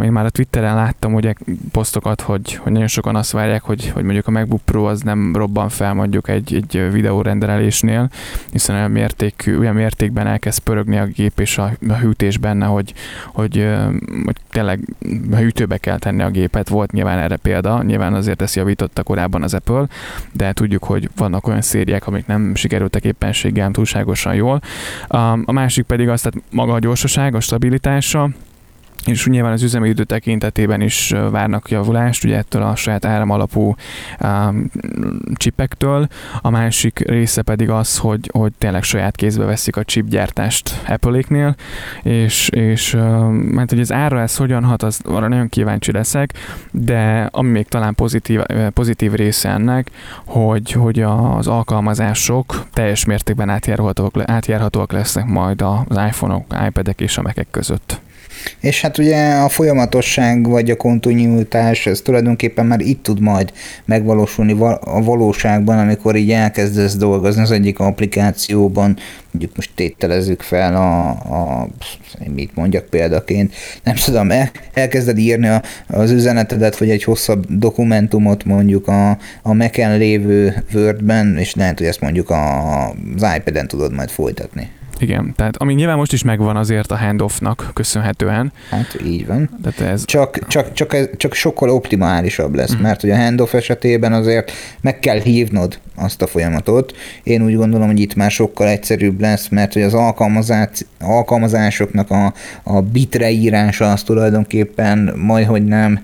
Én 0.03 0.11
már 0.11 0.25
a 0.25 0.29
Twitteren 0.29 0.75
láttam 0.75 1.13
ugye 1.13 1.33
posztokat, 1.71 2.21
hogy, 2.21 2.53
hogy 2.53 2.71
nagyon 2.71 2.87
sokan 2.87 3.15
azt 3.15 3.31
várják, 3.31 3.61
hogy, 3.61 3.89
hogy 3.89 4.03
mondjuk 4.03 4.27
a 4.27 4.31
MacBook 4.31 4.61
Pro 4.65 4.83
az 4.83 5.01
nem 5.01 5.35
robban 5.35 5.69
fel 5.69 5.93
mondjuk 5.93 6.29
egy, 6.29 6.53
egy 6.53 6.91
videórendelésnél, 6.91 8.09
hiszen 8.51 8.75
olyan, 8.75 8.91
mérték, 8.91 9.55
olyan 9.59 9.75
mértékben 9.75 10.27
elkezd 10.27 10.59
pörögni 10.59 10.97
a 10.97 11.05
gép 11.05 11.39
és 11.39 11.57
a, 11.57 11.71
a 11.87 11.93
hűtés 12.19 12.37
benne, 12.37 12.65
hogy, 12.65 12.93
hogy, 13.25 13.67
hogy 14.25 14.35
tényleg 14.49 14.79
hűtőbe 15.31 15.77
kell 15.77 15.97
tenni 15.97 16.21
a 16.21 16.29
gépet. 16.29 16.69
Volt 16.69 16.91
nyilván 16.91 17.19
erre 17.19 17.35
példa, 17.35 17.83
nyilván 17.83 18.13
azért 18.13 18.41
ezt 18.41 18.55
javította 18.55 19.03
korábban 19.03 19.43
az 19.43 19.53
Apple, 19.53 19.85
de 20.31 20.53
tudjuk, 20.53 20.83
hogy 20.83 21.09
vannak 21.15 21.47
olyan 21.47 21.61
szériák, 21.61 22.07
amik 22.07 22.25
nem 22.27 22.55
sikerültek 22.55 23.03
éppenséggel 23.03 23.71
túlságosan 23.71 24.35
jól. 24.35 24.61
A 25.45 25.51
másik 25.51 25.85
pedig 25.85 26.09
az, 26.09 26.21
tehát 26.21 26.41
maga 26.51 26.73
a 26.73 26.79
gyorsaság, 26.79 27.35
a 27.35 27.39
stabilitása, 27.39 28.29
és 29.05 29.25
nyilván 29.25 29.51
az 29.51 29.63
üzemidő 29.63 30.03
tekintetében 30.03 30.81
is 30.81 31.13
várnak 31.31 31.69
javulást, 31.69 32.23
ugye 32.23 32.37
ettől 32.37 32.61
a 32.61 32.75
saját 32.75 33.05
áram 33.05 33.29
alapú 33.29 33.75
um, 34.21 34.69
csipektől. 35.33 36.07
A 36.41 36.49
másik 36.49 36.99
része 36.99 37.41
pedig 37.41 37.69
az, 37.69 37.97
hogy, 37.97 38.29
hogy 38.33 38.51
tényleg 38.57 38.83
saját 38.83 39.15
kézbe 39.15 39.45
veszik 39.45 39.75
a 39.75 39.83
chipgyártást 39.83 40.81
Apple-éknél, 40.87 41.55
és, 42.03 42.49
és 42.49 42.91
mert 42.91 43.57
hát, 43.57 43.69
hogy 43.69 43.79
az 43.79 43.91
ára 43.91 44.21
ez 44.21 44.35
hogyan 44.35 44.63
hat, 44.63 44.83
az 44.83 44.99
arra 45.03 45.27
nagyon 45.27 45.49
kíváncsi 45.49 45.91
leszek, 45.91 46.33
de 46.71 47.29
ami 47.31 47.49
még 47.49 47.67
talán 47.67 47.95
pozitív, 47.95 48.41
pozitív 48.73 49.13
része 49.13 49.49
ennek, 49.49 49.91
hogy, 50.25 50.71
hogy 50.71 51.01
az 51.01 51.47
alkalmazások 51.47 52.65
teljes 52.73 53.05
mértékben 53.05 53.49
átjárhatóak, 53.49 54.13
átjárhatóak 54.25 54.91
lesznek 54.91 55.25
majd 55.25 55.61
az 55.61 55.97
iPhone-ok, 56.07 56.55
iPad-ek 56.67 57.01
és 57.01 57.17
a 57.17 57.21
Mac-ek 57.21 57.47
között. 57.51 57.99
És 58.59 58.81
hát 58.81 58.97
ugye 58.97 59.33
a 59.33 59.49
folyamatosság 59.49 60.49
vagy 60.49 60.69
a 60.69 60.75
kontinuitás, 60.75 61.85
ez 61.85 62.01
tulajdonképpen 62.01 62.65
már 62.65 62.79
itt 62.79 63.03
tud 63.03 63.19
majd 63.19 63.53
megvalósulni 63.85 64.51
a 64.79 65.01
valóságban, 65.03 65.77
amikor 65.77 66.15
így 66.15 66.31
elkezdesz 66.31 66.95
dolgozni 66.95 67.41
az 67.41 67.51
egyik 67.51 67.79
applikációban, 67.79 68.97
mondjuk 69.31 69.55
most 69.55 69.71
tételezzük 69.75 70.41
fel 70.41 70.75
a, 70.75 71.09
a 71.09 71.67
mit 72.33 72.55
mondjak 72.55 72.85
példaként, 72.85 73.55
nem 73.83 73.95
tudom, 73.95 74.31
el, 74.31 74.51
elkezded 74.73 75.17
írni 75.17 75.47
a, 75.47 75.61
az 75.87 76.11
üzenetedet, 76.11 76.77
vagy 76.77 76.89
egy 76.89 77.03
hosszabb 77.03 77.45
dokumentumot 77.49 78.45
mondjuk 78.45 78.87
a, 78.87 79.09
a 79.41 79.53
Mac-en 79.53 79.97
lévő 79.97 80.63
Wordben, 80.73 81.37
és 81.37 81.55
lehet, 81.55 81.77
hogy 81.77 81.87
ezt 81.87 82.01
mondjuk 82.01 82.29
a, 82.29 82.87
az 82.87 83.25
iPad-en 83.37 83.67
tudod 83.67 83.93
majd 83.93 84.09
folytatni. 84.09 84.69
Igen, 84.99 85.33
tehát 85.35 85.57
ami 85.57 85.73
nyilván 85.73 85.97
most 85.97 86.13
is 86.13 86.23
megvan 86.23 86.55
azért 86.55 86.91
a 86.91 86.97
handoffnak 86.97 87.71
köszönhetően. 87.73 88.51
Hát 88.69 88.97
így 89.05 89.27
van. 89.27 89.49
Tehát 89.63 89.93
ez... 89.93 90.05
Csak, 90.05 90.47
csak, 90.47 90.73
csak, 90.73 90.93
ez, 90.93 91.07
csak 91.17 91.33
sokkal 91.33 91.69
optimálisabb 91.69 92.55
lesz, 92.55 92.75
mm. 92.75 92.81
mert 92.81 93.01
hogy 93.01 93.09
a 93.09 93.15
handoff 93.15 93.53
esetében 93.53 94.13
azért 94.13 94.51
meg 94.81 94.99
kell 94.99 95.19
hívnod 95.19 95.79
azt 95.95 96.21
a 96.21 96.27
folyamatot. 96.27 96.95
Én 97.23 97.43
úgy 97.43 97.55
gondolom, 97.55 97.87
hogy 97.87 97.99
itt 97.99 98.15
már 98.15 98.31
sokkal 98.31 98.67
egyszerűbb 98.67 99.21
lesz, 99.21 99.47
mert 99.47 99.73
hogy 99.73 99.81
az 99.81 99.93
alkalmazásoknak 100.99 102.11
a, 102.11 102.33
a 102.63 102.81
bitre 102.81 103.29
írása 103.29 103.91
az 103.91 104.03
tulajdonképpen 104.03 105.13
majdhogy 105.17 105.65
nem 105.65 105.99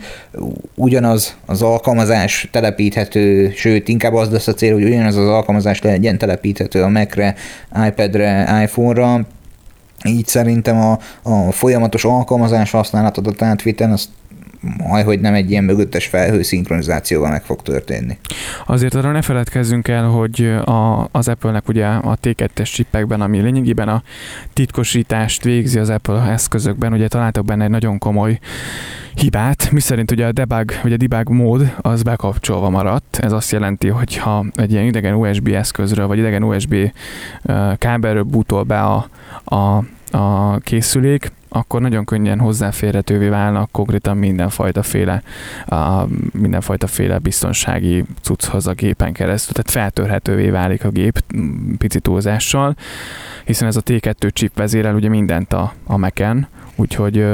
ugyanaz 0.75 1.35
az 1.45 1.61
alkalmazás 1.61 2.47
telepíthető, 2.51 3.51
sőt, 3.55 3.87
inkább 3.87 4.13
az 4.13 4.29
lesz 4.29 4.47
a 4.47 4.53
cél, 4.53 4.73
hogy 4.73 4.83
ugyanaz 4.83 5.15
az 5.15 5.27
alkalmazás 5.27 5.81
legyen 5.81 6.17
telepíthető 6.17 6.81
a 6.81 6.89
Mac-re, 6.89 7.35
iPad-re, 7.87 8.61
iPhone-ra, 8.85 9.25
így 10.03 10.27
szerintem 10.27 10.77
a, 10.77 10.99
a 11.21 11.51
folyamatos 11.51 12.05
alkalmazás 12.05 12.71
használatodat 12.71 13.41
átviten, 13.41 13.91
azt 13.91 14.09
majd, 14.11 14.24
hogy 15.05 15.19
nem 15.19 15.33
egy 15.33 15.51
ilyen 15.51 15.63
mögöttes 15.63 16.05
felhő 16.05 16.41
szinkronizációval 16.41 17.29
meg 17.29 17.43
fog 17.43 17.61
történni. 17.61 18.17
Azért 18.65 18.93
arra 18.93 19.11
ne 19.11 19.21
feledkezzünk 19.21 19.87
el, 19.87 20.05
hogy 20.07 20.41
a, 20.65 21.07
az 21.11 21.27
Apple-nek 21.27 21.67
ugye 21.67 21.85
a 21.85 22.17
T2-es 22.21 22.73
csipekben, 22.73 23.21
ami 23.21 23.39
lényegében 23.39 23.87
a 23.87 24.03
titkosítást 24.53 25.43
végzi 25.43 25.79
az 25.79 25.89
Apple 25.89 26.21
eszközökben, 26.21 26.93
ugye 26.93 27.07
találtak 27.07 27.45
benne 27.45 27.63
egy 27.63 27.69
nagyon 27.69 27.97
komoly 27.97 28.39
hibát, 29.15 29.71
miszerint 29.71 30.11
ugye 30.11 30.25
a 30.25 30.31
debug, 30.31 30.71
vagy 30.83 30.93
a 30.93 30.97
debug 30.97 31.29
mód 31.29 31.75
az 31.81 32.03
bekapcsolva 32.03 32.69
maradt. 32.69 33.17
Ez 33.21 33.31
azt 33.31 33.51
jelenti, 33.51 33.87
hogy 33.87 34.17
ha 34.17 34.45
egy 34.55 34.71
ilyen 34.71 34.85
idegen 34.85 35.13
USB 35.13 35.47
eszközről, 35.47 36.07
vagy 36.07 36.17
idegen 36.17 36.43
USB 36.43 36.75
kábelről 37.77 38.23
bútol 38.23 38.63
be 38.63 38.81
a, 38.81 39.09
a, 39.43 39.83
a 40.17 40.57
készülék, 40.57 41.31
akkor 41.55 41.81
nagyon 41.81 42.05
könnyen 42.05 42.39
hozzáférhetővé 42.39 43.27
válnak 43.27 43.71
konkrétan 43.71 44.17
mindenfajta 44.17 44.83
féle, 44.83 45.21
a, 45.65 46.03
mindenfajta 46.31 46.87
féle 46.87 47.17
biztonsági 47.17 48.05
cucchoz 48.21 48.67
a 48.67 48.73
gépen 48.73 49.13
keresztül, 49.13 49.53
tehát 49.53 49.71
feltörhetővé 49.71 50.49
válik 50.49 50.83
a 50.83 50.89
gép 50.89 51.23
pici 51.77 51.99
túlzással, 51.99 52.75
hiszen 53.45 53.67
ez 53.67 53.75
a 53.75 53.81
T2 53.81 54.33
chip 54.33 54.55
vezérel 54.55 54.95
ugye 54.95 55.09
mindent 55.09 55.53
a, 55.53 55.73
a 55.83 55.97
Mac-en, 55.97 56.47
úgyhogy 56.75 57.25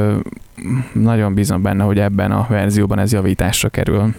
nagyon 0.94 1.34
bízom 1.34 1.62
benne, 1.62 1.84
hogy 1.84 2.00
ebben 2.00 2.32
a 2.32 2.46
verzióban 2.50 3.00
ez 3.00 3.14
javításra 3.14 3.70
kerül. 3.70 4.14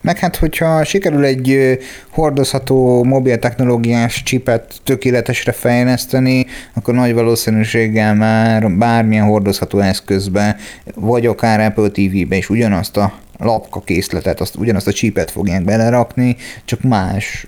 Meg 0.00 0.18
hát, 0.18 0.36
hogyha 0.36 0.84
sikerül 0.84 1.24
egy 1.24 1.78
hordozható 2.10 3.04
mobil 3.04 3.38
technológiás 3.38 4.22
csipet 4.22 4.74
tökéletesre 4.84 5.52
fejleszteni, 5.52 6.46
akkor 6.74 6.94
nagy 6.94 7.14
valószínűséggel 7.14 8.14
már 8.14 8.70
bármilyen 8.70 9.26
hordozható 9.26 9.78
eszközbe, 9.78 10.56
vagy 10.94 11.26
akár 11.26 11.60
Apple 11.60 11.88
TV-be 11.88 12.36
is 12.36 12.50
ugyanazt 12.50 12.96
a 12.96 13.12
lapka 13.38 13.80
készletet, 13.80 14.40
azt, 14.40 14.56
ugyanazt 14.56 14.86
a 14.86 14.92
csípet 14.92 15.30
fogják 15.30 15.64
belerakni, 15.64 16.36
csak 16.64 16.82
más 16.82 17.46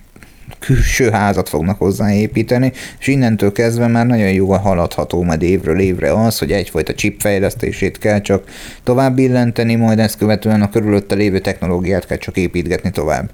külső 0.59 1.11
házat 1.11 1.49
fognak 1.49 1.79
hozzáépíteni, 1.79 2.73
és 2.99 3.07
innentől 3.07 3.53
kezdve 3.53 3.87
már 3.87 4.07
nagyon 4.07 4.33
jól 4.33 4.57
haladható 4.57 5.23
majd 5.23 5.43
évről 5.43 5.81
évre 5.81 6.13
az, 6.13 6.39
hogy 6.39 6.53
egyfajta 6.53 6.95
chip 6.95 7.21
fejlesztését 7.21 7.99
kell 7.99 8.21
csak 8.21 8.45
tovább 8.83 9.15
billenteni, 9.15 9.75
majd 9.75 9.99
ezt 9.99 10.19
követően 10.19 10.63
a 10.63 10.71
körülötte 10.71 11.15
lévő 11.15 11.39
technológiát 11.39 12.07
kell 12.07 12.19
csak 12.19 12.37
építgetni 12.37 12.91
tovább. 12.91 13.31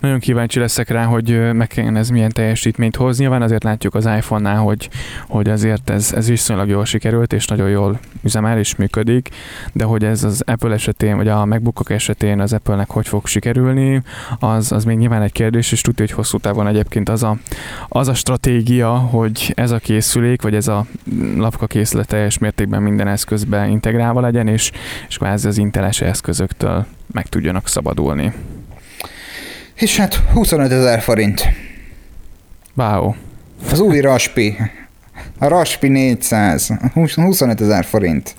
Nagyon 0.00 0.18
kíváncsi 0.18 0.58
leszek 0.58 0.88
rá, 0.88 1.04
hogy 1.04 1.52
meg 1.52 1.66
kellene 1.66 1.98
ez 1.98 2.08
milyen 2.08 2.32
teljesítményt 2.32 2.96
hoz. 2.96 3.18
Nyilván 3.18 3.42
azért 3.42 3.64
látjuk 3.64 3.94
az 3.94 4.06
iPhone-nál, 4.06 4.56
hogy, 4.56 4.88
hogy 5.28 5.48
azért 5.48 5.90
ez, 5.90 6.12
ez 6.12 6.28
viszonylag 6.28 6.68
jól 6.68 6.84
sikerült, 6.84 7.32
és 7.32 7.46
nagyon 7.46 7.68
jól 7.68 8.00
üzemel 8.22 8.58
és 8.58 8.76
működik, 8.76 9.28
de 9.72 9.84
hogy 9.84 10.04
ez 10.04 10.24
az 10.24 10.42
Apple 10.46 10.72
esetén, 10.72 11.16
vagy 11.16 11.28
a 11.28 11.44
MacBookok 11.44 11.90
esetén 11.90 12.40
az 12.40 12.52
Apple-nek 12.52 12.90
hogy 12.90 13.08
fog 13.08 13.26
sikerülni, 13.26 14.02
az, 14.38 14.72
az 14.72 14.84
még 14.84 14.96
nyilván 14.96 15.22
egy 15.22 15.32
kérdés, 15.32 15.72
és 15.72 15.80
tudja, 15.80 16.04
hogy 16.04 16.14
hosszú 16.14 16.38
távon 16.38 16.66
egyébként 16.66 17.08
az 17.08 17.22
a, 17.22 17.36
az 17.88 18.08
a 18.08 18.14
stratégia, 18.14 18.90
hogy 18.90 19.52
ez 19.56 19.70
a 19.70 19.78
készülék, 19.78 20.42
vagy 20.42 20.54
ez 20.54 20.68
a 20.68 20.86
lapka 21.36 21.66
készület 21.66 22.06
teljes 22.06 22.38
mértékben 22.38 22.82
minden 22.82 23.08
eszközbe 23.08 23.66
integrálva 23.66 24.20
legyen, 24.20 24.48
és, 24.48 24.70
és 25.08 25.16
kvázi 25.16 25.48
az 25.48 25.58
inteles 25.58 26.00
eszközöktől 26.00 26.86
meg 27.12 27.26
tudjanak 27.26 27.68
szabadulni. 27.68 28.32
És 29.74 29.96
hát 29.96 30.14
25 30.14 30.72
ezer 30.72 31.00
forint. 31.00 31.48
Wow. 32.74 33.14
Az 33.70 33.80
új 33.80 34.00
Raspi. 34.00 34.56
A 35.38 35.48
Raspi 35.48 35.88
400. 35.88 36.70
25 37.14 37.60
ezer 37.60 37.84
forint. 37.84 38.34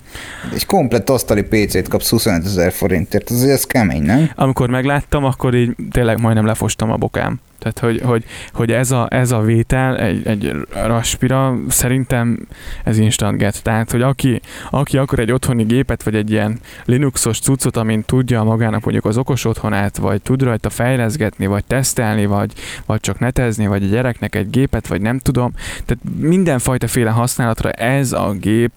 Egy 0.53 0.65
komplett 0.65 1.09
asztali 1.09 1.43
PC-t 1.43 1.87
kapsz 1.87 2.09
25 2.09 2.45
ezer 2.45 2.71
forintért. 2.71 3.31
Ez, 3.31 3.43
ez 3.43 3.63
kemény, 3.65 4.03
nem? 4.03 4.31
Amikor 4.35 4.69
megláttam, 4.69 5.23
akkor 5.23 5.55
így 5.55 5.75
tényleg 5.91 6.19
majdnem 6.19 6.45
lefostam 6.45 6.91
a 6.91 6.97
bokám. 6.97 7.39
Tehát, 7.59 7.79
hogy, 7.79 8.01
hogy, 8.01 8.23
hogy 8.53 8.71
ez, 8.71 8.91
a, 8.91 9.07
ez 9.09 9.31
a 9.31 9.41
vétel 9.41 9.97
egy, 9.97 10.27
egy 10.27 10.51
raspira 10.85 11.57
szerintem 11.69 12.47
ez 12.83 12.97
instant 12.97 13.37
get. 13.37 13.63
Tehát, 13.63 13.91
hogy 13.91 14.01
aki, 14.01 14.41
aki 14.69 14.97
akar 14.97 15.19
egy 15.19 15.31
otthoni 15.31 15.63
gépet, 15.63 16.03
vagy 16.03 16.15
egy 16.15 16.31
ilyen 16.31 16.59
Linuxos 16.85 17.39
cuccot, 17.39 17.77
amin 17.77 18.03
tudja 18.03 18.43
magának 18.43 18.83
mondjuk 18.83 19.05
az 19.05 19.17
okos 19.17 19.45
otthonát, 19.45 19.97
vagy 19.97 20.21
tud 20.21 20.41
rajta 20.41 20.69
fejleszgetni, 20.69 21.45
vagy 21.45 21.65
tesztelni, 21.65 22.25
vagy, 22.25 22.51
vagy 22.85 22.99
csak 22.99 23.19
netezni, 23.19 23.67
vagy 23.67 23.83
a 23.83 23.87
gyereknek 23.87 24.35
egy 24.35 24.49
gépet, 24.49 24.87
vagy 24.87 25.01
nem 25.01 25.19
tudom. 25.19 25.53
Tehát 25.85 26.03
mindenfajta 26.17 27.11
használatra 27.11 27.71
ez 27.71 28.11
a 28.11 28.35
gép 28.39 28.71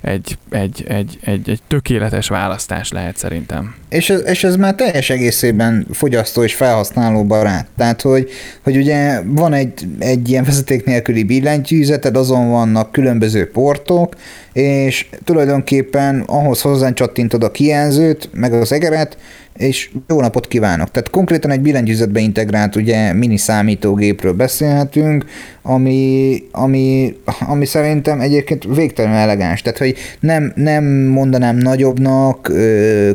egy, 0.00 0.38
egy, 0.50 0.84
egy, 0.88 1.18
egy, 1.20 1.50
egy 1.50 1.60
tökéletes 1.66 2.28
választás 2.28 2.90
lehet 2.90 3.16
szerintem. 3.16 3.74
És 3.88 4.10
ez, 4.10 4.22
és 4.26 4.44
ez 4.44 4.56
már 4.56 4.74
teljes 4.74 5.10
egészében 5.10 5.86
fogyasztó 5.92 6.42
és 6.42 6.54
felhasználó 6.54 7.24
barát. 7.24 7.66
Tehát, 7.76 8.02
hogy, 8.02 8.23
hogy 8.62 8.76
ugye 8.76 9.20
van 9.26 9.52
egy, 9.52 9.86
egy 9.98 10.28
ilyen 10.28 10.44
vezeték 10.44 10.84
nélküli 10.84 11.22
billentyűzeted, 11.22 12.16
azon 12.16 12.50
vannak 12.50 12.92
különböző 12.92 13.50
portok, 13.50 14.14
és 14.52 15.06
tulajdonképpen 15.24 16.20
ahhoz 16.26 16.60
hozzán 16.60 16.94
csattintod 16.94 17.42
a 17.42 17.50
kijelzőt, 17.50 18.28
meg 18.32 18.52
az 18.52 18.72
egeret, 18.72 19.16
és 19.56 19.90
jó 20.08 20.20
napot 20.20 20.48
kívánok. 20.48 20.90
Tehát 20.90 21.10
konkrétan 21.10 21.50
egy 21.50 21.60
billentyűzetbe 21.60 22.20
integrált 22.20 22.76
ugye 22.76 23.12
mini 23.12 23.36
számítógépről 23.36 24.32
beszélhetünk, 24.32 25.24
ami, 25.62 26.36
ami, 26.52 27.14
ami 27.40 27.64
szerintem 27.64 28.20
egyébként 28.20 28.64
végtelenül 28.74 29.18
elegáns. 29.18 29.62
Tehát, 29.62 29.78
hogy 29.78 29.96
nem, 30.20 30.52
nem 30.56 30.84
mondanám 30.94 31.56
nagyobbnak, 31.56 32.52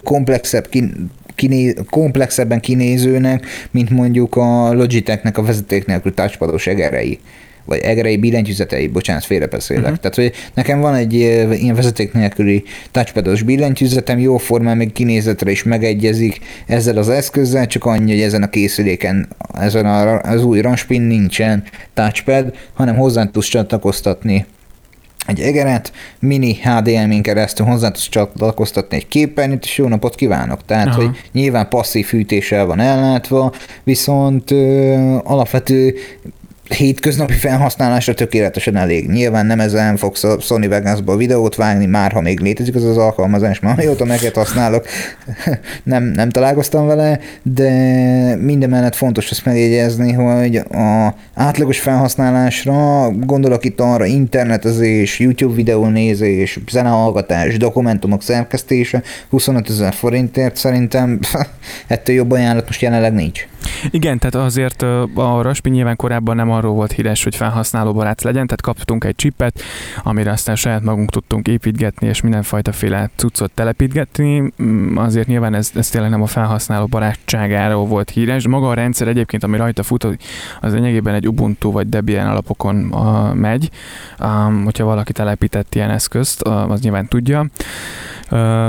komplexebb 0.03 0.69
kiné, 1.39 1.73
komplexebben 1.89 2.59
kinézőnek, 2.59 3.45
mint 3.71 3.89
mondjuk 3.89 4.35
a 4.35 4.73
Logitechnek 4.73 5.37
a 5.37 5.43
vezeték 5.43 5.85
nélkül 5.85 6.13
touchpados 6.13 6.67
egerei 6.67 7.19
vagy 7.65 7.79
egerei 7.79 8.17
billentyűzetei, 8.17 8.87
bocsánat, 8.87 9.25
félrebeszélek. 9.25 9.83
Uh-huh. 9.83 9.97
Tehát, 9.97 10.15
hogy 10.15 10.31
nekem 10.53 10.79
van 10.79 10.95
egy 10.95 11.13
ilyen 11.13 11.75
vezeték 11.75 12.13
nélküli 12.13 12.63
touchpados 12.91 13.41
billentyűzetem, 13.41 14.19
jó 14.19 14.37
formán 14.37 14.77
még 14.77 14.91
kinézetre 14.91 15.51
is 15.51 15.63
megegyezik 15.63 16.39
ezzel 16.67 16.97
az 16.97 17.09
eszközzel, 17.09 17.67
csak 17.67 17.85
annyi, 17.85 18.11
hogy 18.11 18.21
ezen 18.21 18.43
a 18.43 18.49
készüléken, 18.49 19.27
ezen 19.59 19.85
a, 19.85 20.21
az 20.21 20.43
új 20.43 20.61
Raspin 20.61 21.01
nincsen 21.01 21.63
touchpad, 21.93 22.55
hanem 22.73 22.95
hozzá 22.95 23.25
tudsz 23.25 23.47
csatlakoztatni 23.47 24.45
egy 25.25 25.39
egeret, 25.39 25.91
mini 26.19 26.53
HDMI-n 26.53 27.21
keresztül 27.21 27.65
hozzá 27.65 27.87
tudsz 27.91 28.09
csatlakoztatni 28.09 28.95
egy 28.97 29.07
képernyőt, 29.07 29.63
és 29.63 29.77
jó 29.77 29.87
napot 29.87 30.15
kívánok. 30.15 30.65
Tehát, 30.65 30.87
Aha. 30.87 30.95
hogy 30.95 31.09
nyilván 31.31 31.69
passzív 31.69 32.05
fűtéssel 32.05 32.65
van 32.65 32.79
ellátva, 32.79 33.53
viszont 33.83 34.51
ö, 34.51 34.93
alapvető 35.23 35.95
hétköznapi 36.69 37.33
felhasználásra 37.33 38.13
tökéletesen 38.13 38.75
elég. 38.75 39.09
Nyilván 39.09 39.45
nem 39.45 39.59
ezen 39.59 39.97
fogsz 39.97 40.23
a 40.23 40.39
Sony 40.39 40.69
Vegasból 40.69 41.17
videót 41.17 41.55
vágni, 41.55 41.85
már 41.85 42.11
ha 42.11 42.21
még 42.21 42.39
létezik 42.39 42.75
az 42.75 42.83
az 42.83 42.97
alkalmazás, 42.97 43.59
már 43.59 43.75
mióta 43.75 44.05
meget 44.05 44.35
használok, 44.35 44.85
nem, 45.83 46.03
nem 46.03 46.29
találkoztam 46.29 46.87
vele, 46.87 47.19
de 47.43 47.69
minden 48.35 48.69
mellett 48.69 48.95
fontos 48.95 49.31
azt 49.31 49.45
megjegyezni, 49.45 50.11
hogy 50.11 50.55
a 50.55 51.15
átlagos 51.33 51.79
felhasználásra 51.79 53.09
gondolok 53.11 53.65
itt 53.65 53.79
arra 53.79 54.05
internetezés, 54.05 55.19
YouTube 55.19 55.55
videó 55.55 55.85
nézés, 55.85 56.59
zenehallgatás, 56.71 57.57
dokumentumok 57.57 58.23
szerkesztése, 58.23 59.03
25 59.29 59.69
ezer 59.69 59.93
forintért 59.93 60.55
szerintem 60.55 61.19
ettől 61.87 62.15
jobb 62.15 62.31
ajánlat 62.31 62.65
most 62.65 62.81
jelenleg 62.81 63.13
nincs. 63.13 63.47
Igen, 63.91 64.19
tehát 64.19 64.35
azért 64.47 64.81
a 65.15 65.41
Raspi 65.41 65.69
nyilván 65.69 65.95
korábban 65.95 66.35
nem 66.35 66.49
arról 66.59 66.73
volt 66.73 66.91
híres, 66.91 67.23
hogy 67.23 67.35
felhasználóbarát 67.35 68.21
legyen, 68.21 68.45
tehát 68.45 68.61
kaptunk 68.61 69.03
egy 69.03 69.15
csipet, 69.15 69.61
amire 70.03 70.31
aztán 70.31 70.55
saját 70.55 70.83
magunk 70.83 71.09
tudtunk 71.09 71.47
építgetni, 71.47 72.07
és 72.07 72.21
mindenfajta 72.21 72.71
cuccot 73.15 73.51
telepítgetni. 73.51 74.53
Mm, 74.63 74.97
azért 74.97 75.27
nyilván 75.27 75.53
ez, 75.53 75.71
ez 75.75 75.89
tényleg 75.89 76.09
nem 76.09 76.21
a 76.21 76.25
felhasználó 76.25 76.85
barátságáról 76.85 77.85
volt 77.85 78.09
híres. 78.09 78.47
Maga 78.47 78.69
a 78.69 78.73
rendszer 78.73 79.07
egyébként, 79.07 79.43
ami 79.43 79.57
rajta 79.57 79.83
fut, 79.83 80.03
az 80.61 80.73
lényegében 80.73 81.13
egy 81.13 81.27
Ubuntu 81.27 81.71
vagy 81.71 81.89
Debian 81.89 82.27
alapokon 82.27 82.75
megy. 83.35 83.69
hogyha 84.63 84.85
valaki 84.85 85.11
telepített 85.11 85.75
ilyen 85.75 85.89
eszközt, 85.89 86.41
az 86.41 86.81
nyilván 86.81 87.07
tudja 87.07 87.45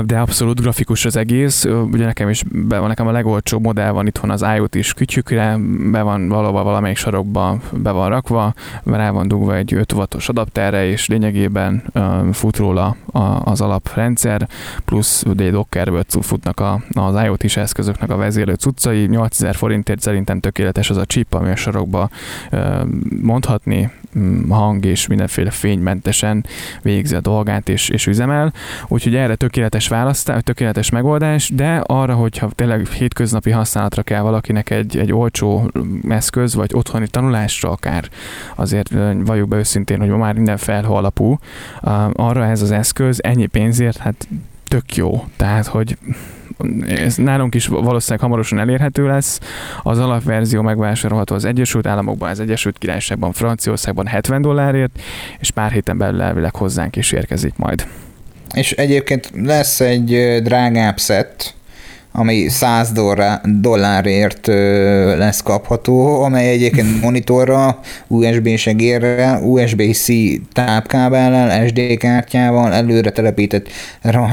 de 0.05 0.19
abszolút 0.19 0.61
grafikus 0.61 1.05
az 1.05 1.15
egész. 1.15 1.65
Ugye 1.65 2.05
nekem 2.05 2.29
is 2.29 2.43
be 2.43 2.79
van, 2.79 2.87
nekem 2.87 3.07
a 3.07 3.11
legolcsóbb 3.11 3.63
modell 3.63 3.91
van 3.91 4.07
itthon 4.07 4.29
az 4.29 4.45
IoT 4.55 4.75
is 4.75 4.93
kütyükre, 4.93 5.57
be 5.91 6.01
van 6.01 6.27
valahol 6.27 6.63
valamelyik 6.63 6.97
sarokba 6.97 7.59
be 7.81 7.91
van 7.91 8.09
rakva, 8.09 8.53
rá 8.83 9.11
van 9.11 9.27
dugva 9.27 9.55
egy 9.55 9.73
5 9.73 9.93
wattos 9.93 10.29
adapterre, 10.29 10.85
és 10.85 11.07
lényegében 11.07 11.83
fut 12.31 12.57
róla 12.57 12.95
az 13.43 13.61
alaprendszer, 13.61 14.47
plusz 14.85 15.23
ugye 15.23 15.49
Dockerből 15.49 16.03
futnak 16.21 16.63
az 16.93 17.23
IoT 17.23 17.43
is 17.43 17.57
eszközöknek 17.57 18.09
a 18.09 18.15
vezérlő 18.15 18.53
cuccai, 18.53 19.05
8000 19.07 19.55
forintért 19.55 19.99
szerintem 20.01 20.39
tökéletes 20.39 20.89
az 20.89 20.97
a 20.97 21.05
chip, 21.05 21.33
ami 21.33 21.49
a 21.49 21.55
sarokba 21.55 22.09
mondhatni, 23.21 23.91
hang 24.49 24.85
és 24.85 25.07
mindenféle 25.07 25.49
fénymentesen 25.49 26.45
végzi 26.81 27.15
a 27.15 27.19
dolgát 27.19 27.69
és, 27.69 27.89
és 27.89 28.07
üzemel, 28.07 28.53
úgyhogy 28.87 29.15
erre 29.15 29.35
tökéletes 29.35 29.87
választás, 29.87 30.43
tökéletes 30.43 30.89
megoldás, 30.89 31.49
de 31.49 31.81
arra, 31.85 32.13
hogyha 32.13 32.49
tényleg 32.55 32.87
hétköznapi 32.87 33.51
használatra 33.51 34.03
kell 34.03 34.21
valakinek 34.21 34.69
egy, 34.69 34.97
egy 34.97 35.13
olcsó 35.13 35.71
eszköz, 36.09 36.55
vagy 36.55 36.71
otthoni 36.73 37.07
tanulásra 37.07 37.69
akár, 37.69 38.09
azért 38.55 38.89
valljuk 39.25 39.47
be 39.47 39.57
őszintén, 39.57 39.99
hogy 39.99 40.09
ma 40.09 40.17
már 40.17 40.33
minden 40.33 40.57
felhő 40.57 40.89
alapú, 40.89 41.39
arra 42.13 42.45
ez 42.45 42.61
az 42.61 42.71
eszköz 42.71 43.23
ennyi 43.23 43.45
pénzért, 43.45 43.97
hát 43.97 44.27
tök 44.71 44.95
jó. 44.95 45.25
Tehát, 45.35 45.65
hogy 45.65 45.97
ez 46.87 47.15
nálunk 47.15 47.55
is 47.55 47.67
valószínűleg 47.67 48.19
hamarosan 48.19 48.59
elérhető 48.59 49.07
lesz. 49.07 49.39
Az 49.83 49.99
alapverzió 49.99 50.61
megvásárolható 50.61 51.35
az 51.35 51.45
Egyesült 51.45 51.87
Államokban, 51.87 52.29
az 52.29 52.39
Egyesült 52.39 52.77
Királyságban, 52.77 53.31
Franciaországban 53.31 54.07
70 54.07 54.41
dollárért, 54.41 54.99
és 55.39 55.51
pár 55.51 55.71
héten 55.71 55.97
belül 55.97 56.21
elvileg 56.21 56.55
hozzánk 56.55 56.95
is 56.95 57.11
érkezik 57.11 57.53
majd. 57.55 57.87
És 58.53 58.71
egyébként 58.71 59.31
lesz 59.35 59.79
egy 59.79 60.39
drágább 60.43 60.99
szett, 60.99 61.53
ami 62.11 62.49
100 62.49 62.91
dollárért 63.43 64.47
lesz 65.17 65.41
kapható, 65.41 66.21
amely 66.21 66.49
egyébként 66.49 67.01
monitorra, 67.03 67.79
USB 68.07 68.55
segérrel, 68.55 69.41
USB-C 69.43 70.07
tápkábellel, 70.53 71.67
SD 71.67 71.97
kártyával, 71.97 72.73
előre 72.73 73.09
telepített 73.09 73.67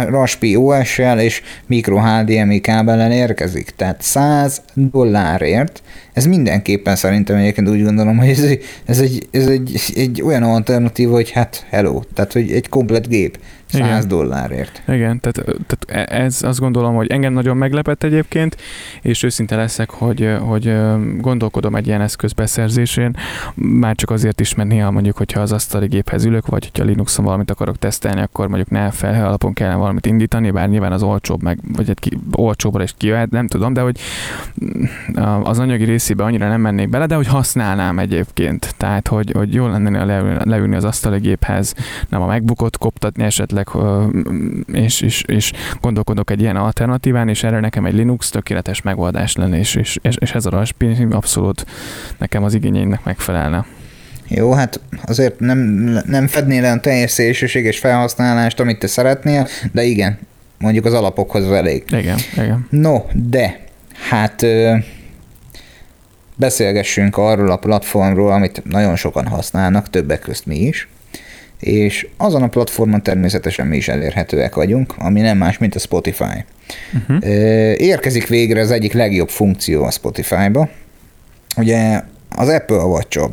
Raspi 0.09 0.57
OS-sel 0.57 1.21
és 1.21 1.43
micro 1.67 1.99
HDMI 1.99 2.61
kábellel 2.61 3.13
érkezik. 3.13 3.71
Tehát 3.77 4.03
100 4.03 4.63
dollárért 4.75 5.83
ez 6.19 6.27
mindenképpen 6.27 6.97
szerintem 6.97 7.37
egyébként 7.37 7.69
úgy 7.69 7.83
gondolom, 7.83 8.17
hogy 8.17 8.29
ez, 8.29 8.41
egy, 8.41 8.65
ez, 8.85 9.01
egy, 9.01 9.29
ez 9.31 9.47
egy, 9.47 9.81
egy 9.95 10.23
olyan 10.23 10.43
alternatíva, 10.43 11.13
hogy 11.13 11.31
hát 11.31 11.67
hello, 11.69 12.01
tehát 12.15 12.33
hogy 12.33 12.53
egy 12.53 12.69
komplet 12.69 13.09
gép. 13.09 13.39
100 13.69 13.81
Igen. 13.81 14.09
dollárért. 14.09 14.83
Igen, 14.89 15.21
tehát, 15.21 15.57
tehát 15.67 16.11
e- 16.11 16.17
ez 16.23 16.43
azt 16.43 16.59
gondolom, 16.59 16.95
hogy 16.95 17.07
engem 17.07 17.33
nagyon 17.33 17.57
meglepett 17.57 18.03
egyébként, 18.03 18.57
és 19.03 19.23
őszinte 19.23 19.57
leszek, 19.57 19.91
hogy, 19.91 20.37
hogy 20.41 20.77
gondolkodom 21.19 21.75
egy 21.75 21.87
ilyen 21.87 22.01
eszköz 22.01 22.33
beszerzésén, 22.33 23.17
már 23.55 23.95
csak 23.95 24.11
azért 24.11 24.41
is, 24.41 24.55
mert 24.55 24.69
néha 24.69 24.91
mondjuk, 24.91 25.17
hogyha 25.17 25.41
az 25.41 25.53
asztali 25.53 25.87
géphez 25.87 26.25
ülök, 26.25 26.47
vagy 26.47 26.65
hogyha 26.65 26.85
Linuxon 26.85 27.25
valamit 27.25 27.51
akarok 27.51 27.79
tesztelni, 27.79 28.21
akkor 28.21 28.49
mondjuk 28.49 28.71
ne 28.71 28.91
felhő 28.91 29.23
alapon 29.23 29.53
kellene 29.53 29.77
valamit 29.77 30.07
indítani, 30.07 30.51
bár 30.51 30.69
nyilván 30.69 30.93
az 30.93 31.03
olcsóbb, 31.03 31.43
meg, 31.43 31.59
vagy 31.73 31.91
egy 31.91 31.99
ki, 31.99 32.19
olcsóbbra 32.33 32.83
is 32.83 32.95
kijöhet, 32.97 33.31
nem 33.31 33.47
tudom, 33.47 33.73
de 33.73 33.81
hogy 33.81 34.01
mm, 34.65 34.85
az 35.43 35.59
anyagi 35.59 35.85
részébe 36.09 36.25
annyira 36.25 36.49
nem 36.49 36.61
mennék 36.61 36.89
bele, 36.89 37.07
de 37.07 37.15
hogy 37.15 37.27
használnám 37.27 37.99
egyébként. 37.99 38.75
Tehát, 38.77 39.09
hogy, 39.09 39.33
hogy 39.33 39.55
jól 39.55 39.71
lenne 39.71 40.05
leülni 40.45 40.77
az 40.77 40.85
asztali 40.85 41.19
géphez, 41.19 41.75
nem 42.09 42.23
a 42.23 42.27
megbukott 42.27 42.79
koptatni 42.79 43.25
esetleg 43.25 43.69
és, 44.73 45.01
és, 45.01 45.23
és 45.27 45.53
gondolkodok 45.81 46.31
egy 46.31 46.41
ilyen 46.41 46.57
alternatíván, 46.57 47.29
és 47.29 47.43
erre 47.43 47.61
nekem 47.61 47.85
egy 47.85 47.95
Linux 47.95 48.31
tökéletes 48.31 48.83
megoldás 48.83 49.37
lenne, 49.37 49.59
és, 49.59 49.75
és, 49.75 49.99
és 50.03 50.33
ez 50.33 50.47
a 50.47 50.51
Raspberry 50.51 51.07
abszolút 51.11 51.67
nekem 52.19 52.45
az 52.45 52.55
igényeinknek 52.55 53.05
megfelelne. 53.05 53.67
Jó, 54.29 54.53
hát 54.53 54.81
azért 55.07 55.41
nem, 55.41 55.59
nem 56.07 56.27
fednél 56.27 56.63
le 56.63 56.73
a 56.73 56.81
teljes 56.81 57.11
szélsőséges 57.11 57.79
felhasználást, 57.79 58.61
amit 58.61 58.79
te 58.79 58.87
szeretnél, 58.87 59.47
de 59.73 59.83
igen, 59.83 60.19
mondjuk 60.59 60.85
az 60.85 60.93
alapokhoz 60.93 61.51
elég. 61.51 61.85
Igen, 61.91 62.19
igen. 62.37 62.67
No, 62.71 62.99
de 63.13 63.61
hát 64.09 64.45
beszélgessünk 66.39 67.17
arról 67.17 67.51
a 67.51 67.57
platformról, 67.57 68.33
amit 68.33 68.63
nagyon 68.65 68.97
sokan 68.97 69.27
használnak, 69.27 69.91
többek 69.91 70.21
közt 70.21 70.47
mi 70.47 70.57
is 70.57 70.89
és 71.61 72.09
azon 72.17 72.43
a 72.43 72.49
platformon 72.49 73.03
természetesen 73.03 73.67
mi 73.67 73.77
is 73.77 73.89
elérhetőek 73.89 74.55
vagyunk, 74.55 74.95
ami 74.99 75.21
nem 75.21 75.39
más, 75.39 75.59
mint 75.59 75.75
a 75.75 75.79
Spotify. 75.79 76.45
Uh-huh. 76.95 77.31
Érkezik 77.81 78.27
végre 78.27 78.61
az 78.61 78.71
egyik 78.71 78.93
legjobb 78.93 79.29
funkció 79.29 79.85
a 79.85 79.91
Spotify-ba, 79.91 80.69
ugye 81.57 82.03
az 82.37 82.49
Apple 82.49 82.77
watch. 82.77 83.31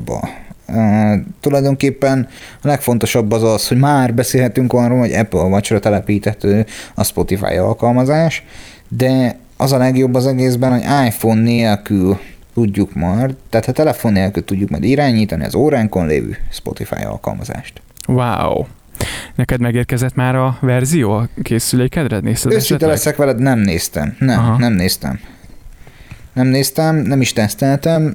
Uh, 0.68 1.13
tulajdonképpen 1.39 2.28
a 2.62 2.68
legfontosabb 2.68 3.32
az 3.32 3.44
az, 3.44 3.68
hogy 3.68 3.78
már 3.78 4.13
beszélhetünk 4.13 4.74
arról, 4.74 5.00
hogy 5.00 5.13
Apple 5.13 5.39
Watch-ra 5.39 5.80
telepíthető 5.80 6.65
a 6.96 7.04
Spotify 7.04 7.56
alkalmazás, 7.56 8.44
de 8.88 9.39
az 9.58 9.72
a 9.72 9.78
legjobb 9.78 10.13
az 10.13 10.28
egészben, 10.28 10.72
hogy 10.72 11.08
iPhone 11.08 11.41
nélkül 11.41 12.20
tudjuk 12.56 12.94
majd, 12.94 13.36
tehát 13.50 13.68
a 13.68 13.72
telefon 13.72 14.12
nélkül 14.12 14.44
tudjuk 14.44 14.70
majd 14.70 14.84
irányítani 14.84 15.44
az 15.44 15.56
óránkon 15.56 16.08
lévő 16.08 16.38
Spotify 16.52 17.04
alkalmazást. 17.04 17.82
Wow. 18.08 18.65
Neked 19.36 19.60
megérkezett 19.60 20.15
már 20.15 20.36
a 20.36 20.58
verzió 20.62 21.12
a 21.12 21.28
készülékedre? 21.41 22.20
Nézted 22.20 22.52
Őszinte 22.52 22.88
leszek 22.88 23.15
veled, 23.15 23.39
nem 23.39 23.60
néztem. 23.60 24.15
Nem, 24.20 24.39
Aha. 24.39 24.58
nem 24.58 24.74
néztem. 24.74 25.20
Nem 26.34 26.48
néztem, 26.48 26.96
nem 26.96 27.22
is 27.22 27.34
teszteltem 27.34 28.13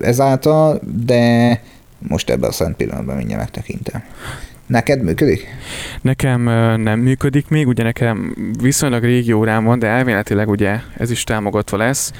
ezáltal, 0.00 0.80
de 1.04 1.60
most 1.98 2.30
ebben 2.30 2.48
a 2.48 2.52
szent 2.52 2.76
pillanatban 2.76 3.16
mindjárt 3.16 3.40
megtekintem. 3.40 4.02
Neked 4.70 5.02
működik? 5.02 5.46
Nekem 6.00 6.42
nem 6.80 6.98
működik 6.98 7.48
még, 7.48 7.68
ugye 7.68 7.82
nekem 7.82 8.34
viszonylag 8.60 9.02
régi 9.02 9.32
órám 9.32 9.64
van, 9.64 9.78
de 9.78 9.86
elméletileg 9.86 10.48
ugye 10.48 10.80
ez 10.96 11.10
is 11.10 11.24
támogatva 11.24 11.76
lesz. 11.76 12.12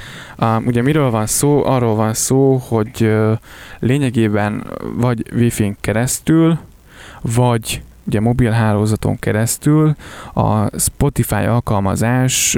Ugye 0.64 0.82
miről 0.82 1.10
van 1.10 1.26
szó? 1.26 1.64
Arról 1.64 1.94
van 1.94 2.14
szó, 2.14 2.56
hogy 2.56 3.12
lényegében 3.78 4.66
vagy 4.94 5.24
Wi-Fi-n 5.34 5.76
keresztül, 5.80 6.58
vagy 7.20 7.82
ugye 8.06 8.20
mobil 8.20 8.50
hálózaton 8.50 9.18
keresztül 9.18 9.94
a 10.34 10.78
Spotify 10.78 11.34
alkalmazás 11.34 12.56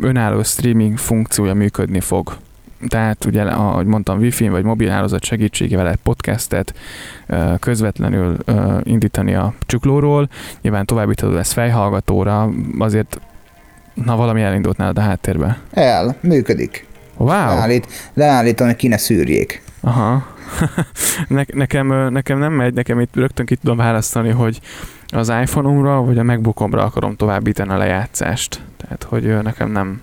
önálló 0.00 0.42
streaming 0.42 0.98
funkciója 0.98 1.54
működni 1.54 2.00
fog. 2.00 2.36
Tehát 2.86 3.24
ugye, 3.24 3.42
ahogy 3.42 3.86
mondtam, 3.86 4.18
Wi-Fi 4.18 4.48
vagy 4.48 4.64
mobil 4.64 4.88
hálózat 4.88 5.24
segítségével 5.24 5.88
egy 5.88 5.98
podcastet 6.02 6.74
közvetlenül 7.60 8.36
indítani 8.82 9.34
a 9.34 9.54
csuklóról. 9.66 10.28
Nyilván 10.60 10.86
továbbítható 10.86 11.32
lesz 11.32 11.52
fejhallgatóra, 11.52 12.50
azért 12.78 13.20
na 13.94 14.16
valami 14.16 14.42
elindult 14.42 14.76
nálad 14.76 14.98
a 14.98 15.00
háttérbe. 15.00 15.58
El, 15.70 16.16
működik. 16.20 16.86
Wow. 17.16 17.28
Leállít, 17.28 17.86
leállítom, 18.14 18.66
hogy 18.66 18.76
ki 18.76 18.88
ne 18.88 18.96
szűrjék. 18.96 19.62
Aha. 19.80 20.26
ne, 21.28 21.42
nekem, 21.52 22.12
nekem 22.12 22.38
nem 22.38 22.52
megy, 22.52 22.74
nekem 22.74 23.00
itt 23.00 23.16
rögtön 23.16 23.46
ki 23.46 23.56
tudom 23.56 23.76
választani, 23.76 24.30
hogy 24.30 24.60
az 25.06 25.28
iPhone-omra 25.28 26.02
vagy 26.02 26.18
a 26.18 26.22
MacBookomra 26.22 26.84
akarom 26.84 27.16
továbbítani 27.16 27.70
a 27.70 27.76
lejátszást. 27.76 28.60
Tehát, 28.76 29.02
hogy 29.02 29.42
nekem 29.42 29.70
nem, 29.70 30.00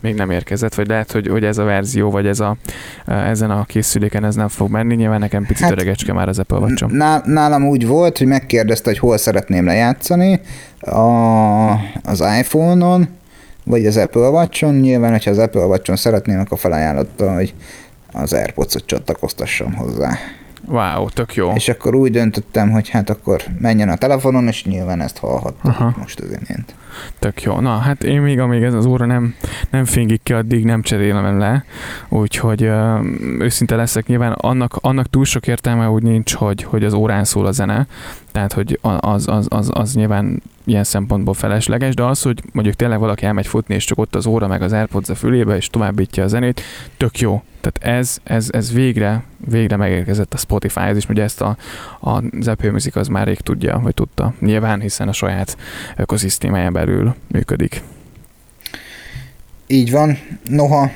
még 0.00 0.14
nem 0.14 0.30
érkezett, 0.30 0.74
vagy 0.74 0.88
lehet, 0.88 1.12
hogy, 1.12 1.28
hogy 1.28 1.44
ez 1.44 1.58
a 1.58 1.64
verzió, 1.64 2.10
vagy 2.10 2.26
ez 2.26 2.40
a, 2.40 2.56
ezen 3.06 3.50
a 3.50 3.64
készüléken 3.64 4.24
ez 4.24 4.34
nem 4.34 4.48
fog 4.48 4.70
menni, 4.70 4.94
nyilván 4.94 5.18
nekem 5.20 5.46
picit 5.46 5.62
hát, 5.62 5.72
öregecske 5.72 6.12
már 6.12 6.28
az 6.28 6.38
Apple 6.38 6.58
watch 6.58 6.86
Nálam 7.24 7.68
úgy 7.68 7.86
volt, 7.86 8.18
hogy 8.18 8.26
megkérdezte, 8.26 8.90
hogy 8.90 8.98
hol 8.98 9.16
szeretném 9.16 9.64
lejátszani 9.64 10.40
a, 10.80 11.70
az 12.02 12.24
iPhone-on, 12.38 13.08
vagy 13.64 13.86
az 13.86 13.96
Apple 13.96 14.28
Watch-on. 14.28 14.74
Nyilván, 14.74 15.10
hogyha 15.10 15.30
az 15.30 15.38
Apple 15.38 15.64
Watch-on 15.64 15.96
szeretném, 15.96 16.38
akkor 16.38 16.58
felajánlotta, 16.58 17.34
hogy 17.34 17.54
az 18.12 18.32
AirPods-ot 18.32 18.86
csatlakoztassam 18.86 19.74
hozzá. 19.74 20.18
Wow, 20.70 21.08
tök 21.08 21.34
jó. 21.34 21.52
És 21.54 21.68
akkor 21.68 21.94
úgy 21.94 22.10
döntöttem, 22.10 22.70
hogy 22.70 22.88
hát 22.88 23.10
akkor 23.10 23.42
menjen 23.58 23.88
a 23.88 23.96
telefonon, 23.96 24.46
és 24.46 24.64
nyilván 24.64 25.00
ezt 25.00 25.18
hallhattam 25.18 25.94
most 25.98 26.20
az 26.20 26.26
imént. 26.26 26.74
Tök 27.18 27.42
jó. 27.42 27.60
Na, 27.60 27.76
hát 27.76 28.04
én 28.04 28.20
még, 28.20 28.38
amíg 28.38 28.62
ez 28.62 28.74
az 28.74 28.86
óra 28.86 29.06
nem, 29.06 29.34
nem 29.70 29.84
fingik 29.84 30.22
ki, 30.22 30.32
addig 30.32 30.64
nem 30.64 30.82
cserélem 30.82 31.38
le, 31.38 31.64
úgyhogy 32.08 32.62
ö, 32.62 32.98
őszinte 33.38 33.76
leszek, 33.76 34.06
nyilván 34.06 34.32
annak, 34.32 34.76
annak 34.80 35.10
túl 35.10 35.24
sok 35.24 35.46
értelme 35.46 35.88
úgy 35.88 36.02
nincs, 36.02 36.34
hogy, 36.34 36.62
hogy 36.62 36.84
az 36.84 36.92
órán 36.92 37.24
szól 37.24 37.46
a 37.46 37.52
zene, 37.52 37.86
tehát 38.32 38.52
hogy 38.52 38.78
az, 38.82 39.28
az, 39.28 39.46
az, 39.48 39.70
az 39.72 39.94
nyilván 39.94 40.42
ilyen 40.64 40.84
szempontból 40.84 41.34
felesleges, 41.34 41.94
de 41.94 42.02
az, 42.02 42.22
hogy 42.22 42.42
mondjuk 42.52 42.76
tényleg 42.76 42.98
valaki 42.98 43.24
elmegy 43.24 43.46
futni, 43.46 43.74
és 43.74 43.84
csak 43.84 43.98
ott 43.98 44.14
az 44.14 44.26
óra 44.26 44.46
meg 44.46 44.62
az 44.62 44.72
AirPods 44.72 45.08
a 45.08 45.14
fülébe, 45.14 45.56
és 45.56 45.68
továbbítja 45.68 46.24
a 46.24 46.26
zenét, 46.26 46.60
tök 46.96 47.18
jó. 47.18 47.42
Tehát 47.60 47.98
ez, 47.98 48.18
ez, 48.22 48.48
ez 48.52 48.72
végre, 48.72 49.22
végre 49.46 49.76
megérkezett 49.76 50.34
a 50.34 50.36
spotify 50.36 50.80
ez 50.80 50.96
is, 50.96 51.08
ugye 51.08 51.22
ezt 51.22 51.40
a, 51.40 51.56
a, 52.00 52.22
Apple 52.46 52.70
Music 52.70 52.96
az 52.96 53.08
már 53.08 53.26
rég 53.26 53.40
tudja, 53.40 53.80
vagy 53.82 53.94
tudta. 53.94 54.34
Nyilván, 54.40 54.80
hiszen 54.80 55.08
a 55.08 55.12
saját 55.12 55.56
ökoszisztémáján 55.96 56.72
belül 56.72 57.14
működik. 57.26 57.82
Így 59.66 59.90
van. 59.90 60.18
Noha 60.48 60.90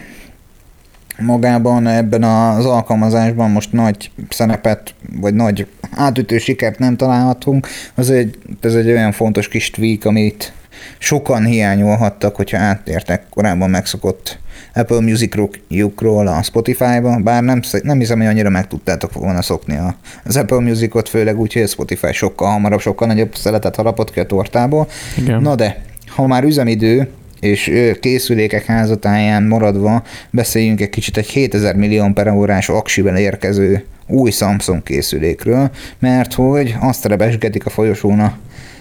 magában 1.18 1.86
ebben 1.86 2.22
az 2.22 2.66
alkalmazásban 2.66 3.50
most 3.50 3.72
nagy 3.72 4.10
szerepet, 4.28 4.94
vagy 5.20 5.34
nagy 5.34 5.66
átütő 5.90 6.38
sikert 6.38 6.78
nem 6.78 6.96
találhatunk, 6.96 7.68
az 7.94 8.10
egy, 8.10 8.38
ez 8.60 8.74
egy 8.74 8.88
olyan 8.88 9.12
fontos 9.12 9.48
kis 9.48 9.70
tweak, 9.70 10.04
amit 10.04 10.52
sokan 10.98 11.44
hiányolhattak, 11.44 12.36
hogyha 12.36 12.58
áttértek 12.58 13.22
korábban 13.30 13.70
megszokott 13.70 14.38
Apple 14.74 15.00
Music-ról 15.00 16.26
a 16.26 16.42
Spotify-ba, 16.42 17.16
bár 17.22 17.42
nem, 17.42 17.60
nem 17.82 17.98
hiszem, 17.98 18.18
hogy 18.18 18.26
annyira 18.26 18.50
meg 18.50 18.66
tudtátok 18.66 19.12
volna 19.12 19.42
szokni 19.42 19.78
az 20.24 20.36
Apple 20.36 20.60
Music-ot, 20.60 21.08
főleg 21.08 21.40
úgy, 21.40 21.52
hogy 21.52 21.62
a 21.62 21.66
Spotify 21.66 22.12
sokkal 22.12 22.50
hamarabb, 22.50 22.80
sokkal 22.80 23.06
nagyobb 23.06 23.34
szeletet 23.36 23.76
harapott 23.76 24.12
ki 24.12 24.20
a 24.20 24.26
tortából. 24.26 24.88
Igen. 25.16 25.42
Na 25.42 25.54
de, 25.54 25.82
ha 26.06 26.26
már 26.26 26.44
üzemidő, 26.44 27.08
és 27.44 27.72
készülékek 28.00 28.64
házatáján 28.64 29.42
maradva 29.42 30.02
beszéljünk 30.30 30.80
egy 30.80 30.90
kicsit 30.90 31.16
egy 31.16 31.28
7000 31.28 31.76
millió 31.76 32.10
per 32.14 32.28
órás 32.28 32.68
aksiben 32.68 33.16
érkező 33.16 33.84
új 34.06 34.30
Samsung 34.30 34.82
készülékről, 34.82 35.70
mert 35.98 36.32
hogy 36.32 36.74
azt 36.80 37.04
rebesgetik 37.04 37.66
a 37.66 37.70
folyosón 37.70 38.20
a 38.20 38.38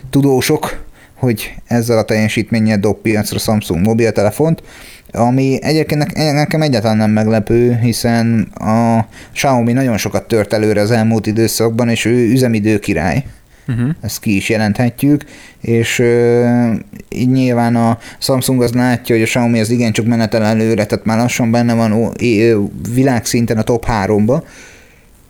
tudósok, 0.10 0.84
hogy 1.13 1.54
ezzel 1.67 1.97
a 1.97 2.04
teljesítménnyel 2.04 2.80
dob 2.80 2.97
piacra 3.02 3.39
Samsung 3.39 3.86
mobiltelefont, 3.86 4.63
ami 5.12 5.58
egyébként 5.62 6.13
nekem 6.15 6.62
egyáltalán 6.62 6.97
nem 6.97 7.12
meglepő, 7.12 7.80
hiszen 7.82 8.41
a 8.54 9.06
Xiaomi 9.34 9.73
nagyon 9.73 9.97
sokat 9.97 10.28
tört 10.28 10.54
előre 10.54 10.82
az 10.82 10.91
elmúlt 10.91 11.28
időszakban, 11.28 11.89
és 11.89 12.06
ő 12.06 12.32
üzemidő 12.32 12.80
király 12.80 13.23
uh-huh. 13.67 13.89
ezt 14.02 14.19
ki 14.19 14.36
is 14.36 14.49
jelenthetjük, 14.49 15.23
és 15.62 16.04
így 17.10 17.30
nyilván 17.30 17.76
a 17.76 17.97
Samsung 18.19 18.62
az 18.62 18.73
látja, 18.73 19.15
hogy 19.15 19.23
a 19.23 19.28
Xiaomi 19.28 19.60
az 19.60 19.69
igencsak 19.69 20.06
menetel 20.06 20.43
előre, 20.43 20.86
tehát 20.86 21.06
már 21.06 21.17
lassan 21.17 21.52
benne 21.52 21.73
van 21.73 22.12
világszinten 22.93 23.58
a 23.58 23.63
top 23.63 23.86
3-ba, 23.88 24.43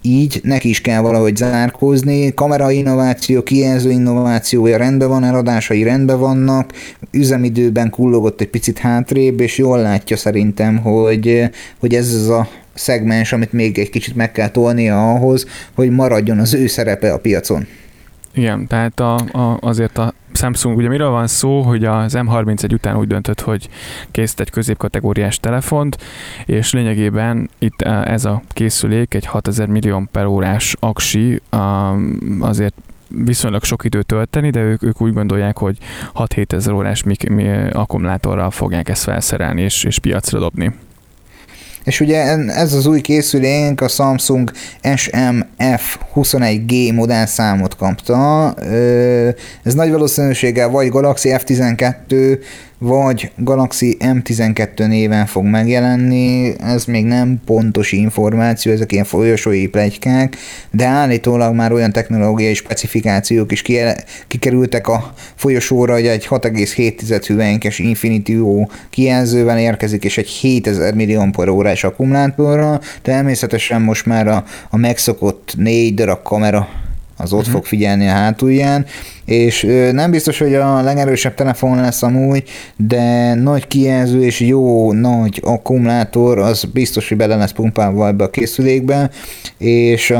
így 0.05 0.39
neki 0.43 0.69
is 0.69 0.81
kell 0.81 1.01
valahogy 1.01 1.35
zárkózni, 1.35 2.33
kamera 2.33 2.71
innováció, 2.71 3.43
kijelző 3.43 3.89
innovációja 3.89 4.77
rendben 4.77 5.09
van, 5.09 5.23
eladásai 5.23 5.83
rendben 5.83 6.19
vannak, 6.19 6.71
üzemidőben 7.11 7.89
kullogott 7.89 8.41
egy 8.41 8.49
picit 8.49 8.77
hátrébb, 8.77 9.39
és 9.39 9.57
jól 9.57 9.81
látja 9.81 10.17
szerintem, 10.17 10.77
hogy, 10.77 11.49
hogy 11.79 11.93
ez 11.93 12.13
az 12.13 12.29
a 12.29 12.47
szegmens, 12.73 13.33
amit 13.33 13.53
még 13.53 13.77
egy 13.77 13.89
kicsit 13.89 14.15
meg 14.15 14.31
kell 14.31 14.49
tolnia 14.49 15.11
ahhoz, 15.11 15.45
hogy 15.73 15.89
maradjon 15.89 16.39
az 16.39 16.53
ő 16.53 16.67
szerepe 16.67 17.13
a 17.13 17.19
piacon. 17.19 17.67
Igen, 18.33 18.67
tehát 18.67 18.99
a, 18.99 19.15
a, 19.15 19.57
azért 19.61 19.97
a 19.97 20.13
Samsung, 20.33 20.77
ugye 20.77 20.87
miről 20.87 21.09
van 21.09 21.27
szó, 21.27 21.61
hogy 21.61 21.85
az 21.85 22.13
M31 22.17 22.73
után 22.73 22.97
úgy 22.97 23.07
döntött, 23.07 23.41
hogy 23.41 23.69
készít 24.11 24.39
egy 24.39 24.49
középkategóriás 24.49 25.37
telefont, 25.37 25.97
és 26.45 26.73
lényegében 26.73 27.49
itt 27.59 27.81
e, 27.81 28.11
ez 28.11 28.25
a 28.25 28.41
készülék 28.49 29.13
egy 29.13 29.25
6000 29.25 29.67
millió 29.67 30.03
per 30.11 30.25
órás 30.25 30.75
aksi, 30.79 31.41
azért 32.39 32.75
viszonylag 33.07 33.63
sok 33.63 33.85
időt 33.85 34.05
tölteni, 34.05 34.49
de 34.49 34.59
ők, 34.59 34.83
ők 34.83 35.01
úgy 35.01 35.13
gondolják, 35.13 35.57
hogy 35.57 35.77
6-7 36.15 36.51
ezer 36.51 36.73
órás 36.73 37.03
mi, 37.03 37.15
mi 37.29 37.49
akkumulátorral 37.71 38.51
fogják 38.51 38.89
ezt 38.89 39.03
felszerelni 39.03 39.61
és, 39.61 39.83
és 39.83 39.99
piacra 39.99 40.39
dobni. 40.39 40.73
És 41.83 41.99
ugye 41.99 42.21
ez 42.47 42.73
az 42.73 42.85
új 42.85 43.01
készülénk 43.01 43.81
a 43.81 43.87
Samsung 43.87 44.51
SMF21G 44.83 46.93
modell 46.93 47.25
számot 47.25 47.75
kapta. 47.75 48.53
Ez 49.63 49.73
nagy 49.73 49.91
valószínűséggel 49.91 50.69
vagy 50.69 50.89
Galaxy 50.89 51.29
F12 51.33 52.39
vagy 52.83 53.31
Galaxy 53.37 53.97
M12 53.99 54.87
néven 54.87 55.25
fog 55.25 55.43
megjelenni, 55.43 56.53
ez 56.59 56.85
még 56.85 57.05
nem 57.05 57.41
pontos 57.45 57.91
információ, 57.91 58.71
ezek 58.71 58.91
ilyen 58.91 59.03
folyosói 59.03 59.67
plegykák, 59.67 60.37
de 60.71 60.85
állítólag 60.85 61.55
már 61.55 61.71
olyan 61.71 61.91
technológiai 61.91 62.53
specifikációk 62.53 63.51
is 63.51 63.61
kikerültek 64.27 64.87
a 64.87 65.13
folyosóra, 65.35 65.93
hogy 65.93 66.07
egy 66.07 66.27
6,7 66.29 67.23
hüvelykes 67.27 67.79
Infinity-O 67.79 68.65
kijelzővel 68.89 69.59
érkezik, 69.59 70.03
és 70.03 70.17
egy 70.17 70.27
7000 70.27 70.93
millió 70.93 71.29
órás 71.49 71.83
akkumulátorra, 71.83 72.79
természetesen 73.01 73.81
most 73.81 74.05
már 74.05 74.27
a, 74.27 74.43
a 74.69 74.77
megszokott 74.77 75.53
négy 75.57 75.93
darab 75.93 76.23
kamera 76.23 76.67
az 77.17 77.33
ott 77.33 77.39
uh-huh. 77.39 77.53
fog 77.53 77.65
figyelni 77.65 78.07
a 78.07 78.11
hátulján, 78.11 78.85
és 79.25 79.67
nem 79.91 80.11
biztos, 80.11 80.39
hogy 80.39 80.53
a 80.53 80.81
legerősebb 80.81 81.33
telefon 81.33 81.81
lesz 81.81 82.03
amúgy, 82.03 82.43
de 82.75 83.33
nagy 83.33 83.67
kijelző 83.67 84.23
és 84.23 84.39
jó 84.39 84.93
nagy 84.93 85.41
akkumulátor, 85.43 86.39
az 86.39 86.63
biztos, 86.63 87.07
hogy 87.07 87.17
bele 87.17 87.35
lesz 87.35 87.51
pumpálva 87.51 88.07
ebbe 88.07 88.23
a 88.23 88.29
készülékbe, 88.29 89.09
és 89.57 90.13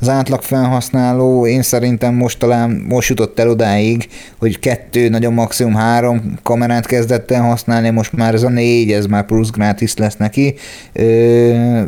az 0.00 0.08
átlag 0.08 0.42
felhasználó 0.42 1.46
én 1.46 1.62
szerintem 1.62 2.14
most 2.14 2.38
talán 2.38 2.84
most 2.88 3.08
jutott 3.08 3.38
el 3.38 3.48
odáig, 3.48 4.08
hogy 4.38 4.58
kettő, 4.58 5.08
nagyon 5.08 5.32
maximum 5.32 5.74
három 5.74 6.34
kamerát 6.42 6.86
kezdett 6.86 7.30
el 7.30 7.42
használni, 7.42 7.90
most 7.90 8.12
már 8.12 8.34
ez 8.34 8.42
a 8.42 8.48
négy, 8.48 8.92
ez 8.92 9.06
már 9.06 9.24
plusz 9.26 9.50
gratis 9.50 9.96
lesz 9.96 10.16
neki. 10.16 10.54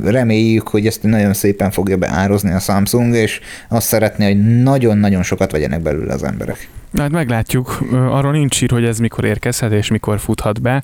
Reméljük, 0.05 0.69
hogy 0.69 0.87
ezt 0.87 1.03
nagyon 1.03 1.35
szépen 1.35 1.71
fogja 1.71 1.97
beározni 1.97 2.53
a 2.53 2.59
Samsung, 2.59 3.15
és 3.15 3.41
azt 3.69 3.87
szeretné, 3.87 4.25
hogy 4.25 4.63
nagyon-nagyon 4.63 5.23
sokat 5.23 5.51
vegyenek 5.51 5.83
belőle 5.83 6.13
az 6.13 6.23
emberek. 6.23 6.56
Hát 6.99 7.11
meglátjuk, 7.11 7.79
arról 7.93 8.33
nincs 8.33 8.63
ír, 8.63 8.71
hogy 8.71 8.85
ez 8.85 8.99
mikor 8.99 9.25
érkezhet 9.25 9.73
és 9.73 9.89
mikor 9.89 10.19
futhat 10.19 10.63
be. 10.63 10.83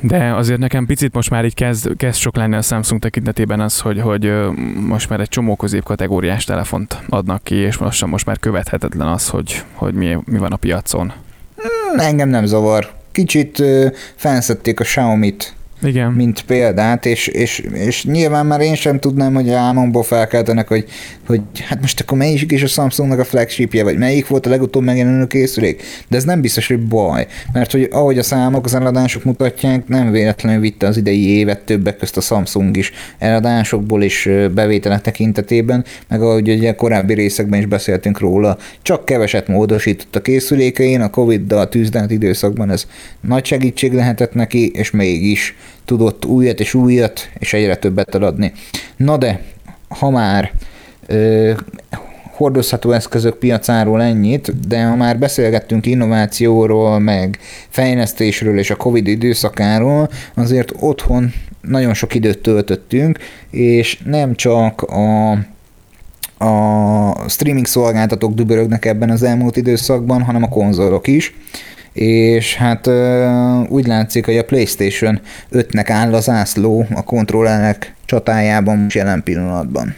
De 0.00 0.34
azért 0.34 0.58
nekem 0.58 0.86
picit 0.86 1.14
most 1.14 1.30
már 1.30 1.44
így 1.44 1.54
kezd, 1.54 1.96
kezd 1.96 2.18
sok 2.18 2.36
lenni 2.36 2.54
a 2.56 2.62
Samsung 2.62 3.00
tekintetében 3.00 3.60
az, 3.60 3.80
hogy, 3.80 4.00
hogy 4.00 4.32
most 4.74 5.08
már 5.08 5.20
egy 5.20 5.28
csomó 5.28 5.56
középkategóriás 5.56 6.44
telefont 6.44 7.02
adnak 7.08 7.44
ki, 7.44 7.54
és 7.54 7.76
most, 7.76 8.06
most 8.06 8.26
már 8.26 8.38
követhetetlen 8.38 9.08
az, 9.08 9.28
hogy, 9.28 9.64
hogy 9.72 9.94
mi, 9.94 10.18
mi 10.24 10.38
van 10.38 10.52
a 10.52 10.56
piacon. 10.56 11.12
Engem 11.96 12.28
nem 12.28 12.44
zavar. 12.44 12.90
Kicsit 13.12 13.62
fenszették 14.14 14.80
a 14.80 14.84
Xiaomi-t 14.84 15.54
igen. 15.82 16.12
mint 16.12 16.42
példát, 16.42 17.06
és, 17.06 17.26
és, 17.26 17.58
és 17.72 18.04
nyilván 18.04 18.46
már 18.46 18.60
én 18.60 18.74
sem 18.74 18.98
tudnám, 18.98 19.34
hogy 19.34 19.50
álmomból 19.50 20.02
felkeltenek, 20.02 20.68
hogy, 20.68 20.84
hogy 21.26 21.40
hát 21.68 21.80
most 21.80 22.00
akkor 22.00 22.18
melyik 22.18 22.52
is 22.52 22.62
a 22.62 22.66
Samsungnak 22.66 23.18
a 23.18 23.24
flagshipje, 23.24 23.84
vagy 23.84 23.98
melyik 23.98 24.26
volt 24.26 24.46
a 24.46 24.50
legutóbb 24.50 24.82
megjelenő 24.82 25.26
készülék, 25.26 25.82
de 26.08 26.16
ez 26.16 26.24
nem 26.24 26.40
biztos, 26.40 26.66
hogy 26.66 26.86
baj, 26.86 27.26
mert 27.52 27.72
hogy 27.72 27.88
ahogy 27.90 28.18
a 28.18 28.22
számok, 28.22 28.64
az 28.64 28.74
eladások 28.74 29.24
mutatják, 29.24 29.88
nem 29.88 30.10
véletlenül 30.10 30.60
vitte 30.60 30.86
az 30.86 30.96
idei 30.96 31.28
évet 31.28 31.60
többek 31.60 31.96
közt 31.96 32.16
a 32.16 32.20
Samsung 32.20 32.76
is 32.76 32.92
eladásokból 33.18 34.02
és 34.02 34.30
bevételek 34.54 35.00
tekintetében, 35.00 35.84
meg 36.08 36.22
ahogy 36.22 36.50
ugye 36.50 36.74
korábbi 36.74 37.14
részekben 37.14 37.60
is 37.60 37.66
beszéltünk 37.66 38.18
róla, 38.18 38.58
csak 38.82 39.04
keveset 39.04 39.48
módosított 39.48 40.16
a 40.16 40.20
készülékein, 40.20 41.00
a 41.00 41.10
Covid-dal 41.10 41.68
tűzdelt 41.68 42.10
időszakban 42.10 42.70
ez 42.70 42.86
nagy 43.20 43.44
segítség 43.44 43.92
lehetett 43.92 44.34
neki, 44.34 44.70
és 44.74 44.90
mégis 44.90 45.54
tudott 45.84 46.24
újat 46.24 46.60
és 46.60 46.74
újat, 46.74 47.30
és 47.38 47.52
egyre 47.52 47.76
többet 47.76 48.14
eladni. 48.14 48.52
Na 48.96 49.16
de, 49.16 49.40
ha 49.88 50.10
már 50.10 50.52
ö, 51.06 51.52
hordozható 52.40 52.92
eszközök 52.92 53.36
piacáról 53.36 54.02
ennyit, 54.02 54.68
de 54.68 54.84
ha 54.84 54.96
már 54.96 55.18
beszélgettünk 55.18 55.86
innovációról, 55.86 56.98
meg 56.98 57.38
fejlesztésről 57.68 58.58
és 58.58 58.70
a 58.70 58.76
Covid 58.76 59.06
időszakáról, 59.06 60.10
azért 60.34 60.72
otthon 60.78 61.32
nagyon 61.60 61.94
sok 61.94 62.14
időt 62.14 62.38
töltöttünk, 62.38 63.18
és 63.50 63.98
nem 64.04 64.34
csak 64.34 64.82
a 64.82 65.38
a 66.42 67.28
streaming 67.28 67.66
szolgáltatók 67.66 68.34
dübörögnek 68.34 68.84
ebben 68.84 69.10
az 69.10 69.22
elmúlt 69.22 69.56
időszakban, 69.56 70.22
hanem 70.22 70.42
a 70.42 70.48
konzolok 70.48 71.06
is 71.06 71.34
és 71.92 72.54
hát 72.54 72.86
úgy 73.68 73.86
látszik, 73.86 74.24
hogy 74.24 74.36
a 74.36 74.44
PlayStation 74.44 75.20
5-nek 75.52 75.86
áll 75.88 76.14
az 76.14 76.28
ászló 76.28 76.86
a 76.94 77.02
kontrollerek 77.02 77.94
csatájában 78.04 78.78
most 78.78 78.96
jelen 78.96 79.22
pillanatban. 79.22 79.94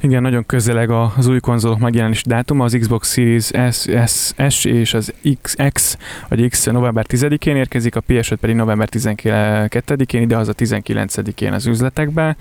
Igen, 0.00 0.22
nagyon 0.22 0.46
közeleg 0.46 0.90
az 0.90 1.26
új 1.26 1.40
konzolok 1.40 1.78
megjelenés 1.78 2.22
dátuma, 2.24 2.64
az 2.64 2.76
Xbox 2.80 3.12
Series 3.12 3.50
S, 3.70 3.86
S, 4.06 4.32
S 4.48 4.64
és 4.64 4.94
az 4.94 5.12
XX, 5.42 5.96
vagy 6.28 6.48
X 6.48 6.66
november 6.66 7.06
10-én 7.08 7.56
érkezik, 7.56 7.96
a 7.96 8.02
PS5 8.08 8.36
pedig 8.40 8.56
november 8.56 8.88
12-én, 8.92 10.22
ide 10.22 10.36
az 10.36 10.48
a 10.48 10.54
19-én 10.54 11.52
az 11.52 11.66
üzletekbe. 11.66 12.36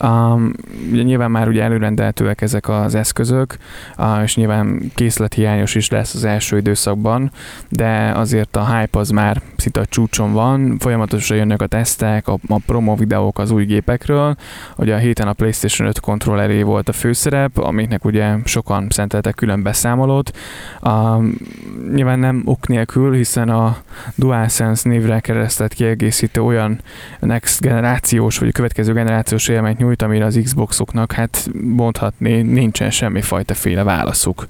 Um, 0.00 0.52
ugye 0.90 1.02
nyilván 1.02 1.30
már 1.30 1.48
ugye 1.48 1.62
előrendelhetőek 1.62 2.40
ezek 2.40 2.68
az 2.68 2.94
eszközök, 2.94 3.56
uh, 3.98 4.22
és 4.22 4.36
nyilván 4.36 4.92
készlethiányos 4.94 5.74
is 5.74 5.90
lesz 5.90 6.14
az 6.14 6.24
első 6.24 6.56
időszakban, 6.56 7.30
de 7.68 8.12
azért 8.14 8.56
a 8.56 8.76
hype 8.76 8.98
az 8.98 9.10
már 9.10 9.42
szinte 9.56 9.80
a 9.80 9.86
csúcson 9.86 10.32
van, 10.32 10.76
folyamatosan 10.78 11.36
jönnek 11.36 11.62
a 11.62 11.66
tesztek, 11.66 12.28
a, 12.28 12.38
a 12.48 12.60
promo 12.66 12.94
videók 12.94 13.38
az 13.38 13.50
új 13.50 13.64
gépekről, 13.64 14.36
ugye 14.76 14.94
a 14.94 14.98
héten 14.98 15.28
a 15.28 15.32
PlayStation 15.32 15.88
5 15.88 16.00
kontrolleré 16.00 16.62
volt 16.62 16.88
a 16.88 16.92
főszerep, 16.92 17.58
amiknek 17.58 18.04
ugye 18.04 18.36
sokan 18.44 18.86
szenteltek 18.90 19.34
külön 19.34 19.62
beszámolót. 19.62 20.36
Um, 20.82 21.34
nyilván 21.94 22.18
nem 22.18 22.42
ok 22.44 22.68
nélkül, 22.68 23.14
hiszen 23.14 23.48
a 23.48 23.76
DualSense 24.14 24.88
névre 24.88 25.20
keresztelt 25.20 25.72
kiegészítő 25.74 26.42
olyan 26.42 26.80
next 27.20 27.60
generációs, 27.60 28.38
vagy 28.38 28.52
következő 28.52 28.92
generációs 28.92 29.48
élményt 29.48 29.82
nyújt, 29.84 30.02
amire 30.02 30.24
az 30.24 30.40
Xboxoknak 30.42 31.12
hát 31.12 31.50
mondhatni 31.62 32.42
nincsen 32.42 32.90
semmifajta 32.90 33.54
féle 33.54 33.82
válaszuk. 33.82 34.46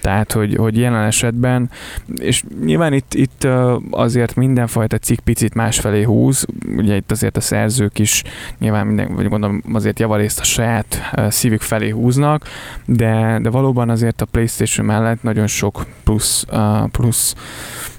Tehát, 0.00 0.32
hogy, 0.32 0.54
hogy 0.54 0.76
jelen 0.76 1.04
esetben, 1.04 1.70
és 2.18 2.42
nyilván 2.64 2.92
itt, 2.92 3.14
itt 3.14 3.46
azért 3.90 4.34
mindenfajta 4.34 4.98
cikk 4.98 5.18
picit 5.18 5.54
másfelé 5.54 6.02
húz, 6.02 6.46
ugye 6.76 6.96
itt 6.96 7.10
azért 7.10 7.36
a 7.36 7.40
szerzők 7.40 7.98
is 7.98 8.22
nyilván 8.58 8.86
minden, 8.86 9.14
vagy 9.14 9.28
gondolom 9.28 9.62
azért 9.72 9.98
javarészt 9.98 10.40
a 10.40 10.44
saját 10.44 11.12
szívük 11.28 11.60
felé 11.60 11.88
húznak, 11.88 12.46
de, 12.84 13.38
de 13.42 13.50
valóban 13.50 13.90
azért 13.90 14.20
a 14.20 14.24
PlayStation 14.24 14.86
mellett 14.86 15.22
nagyon 15.22 15.46
sok 15.46 15.86
plusz, 16.04 16.46
plusz 16.90 17.34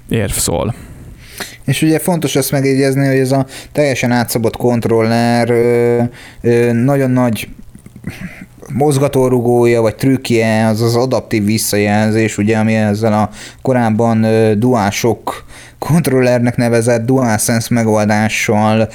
érv 0.10 0.32
szól. 0.32 0.74
És 1.65 1.82
ugye 1.82 1.99
fontos 1.99 2.36
ezt 2.36 2.52
megjegyezni, 2.52 3.08
hogy 3.08 3.17
ez 3.17 3.32
a 3.32 3.45
teljesen 3.71 4.12
átszabott 4.12 4.58
kontroller 4.58 5.49
ö, 5.49 6.02
ö, 6.41 6.73
nagyon 6.73 7.12
nagy 7.12 7.47
mozgatórugója 8.73 9.82
vagy 9.82 9.95
trükkje, 9.95 10.67
az 10.67 10.82
az 10.82 10.95
adaptív 10.95 11.45
visszajelzés, 11.45 12.38
ugye, 12.38 12.58
ami 12.58 12.73
ezzel 12.73 13.13
a 13.13 13.30
korábban 13.62 14.26
duások 14.60 15.45
kontrollernek 15.80 16.56
nevezett 16.56 17.06
DualSense 17.06 17.67
megoldással 17.73 18.89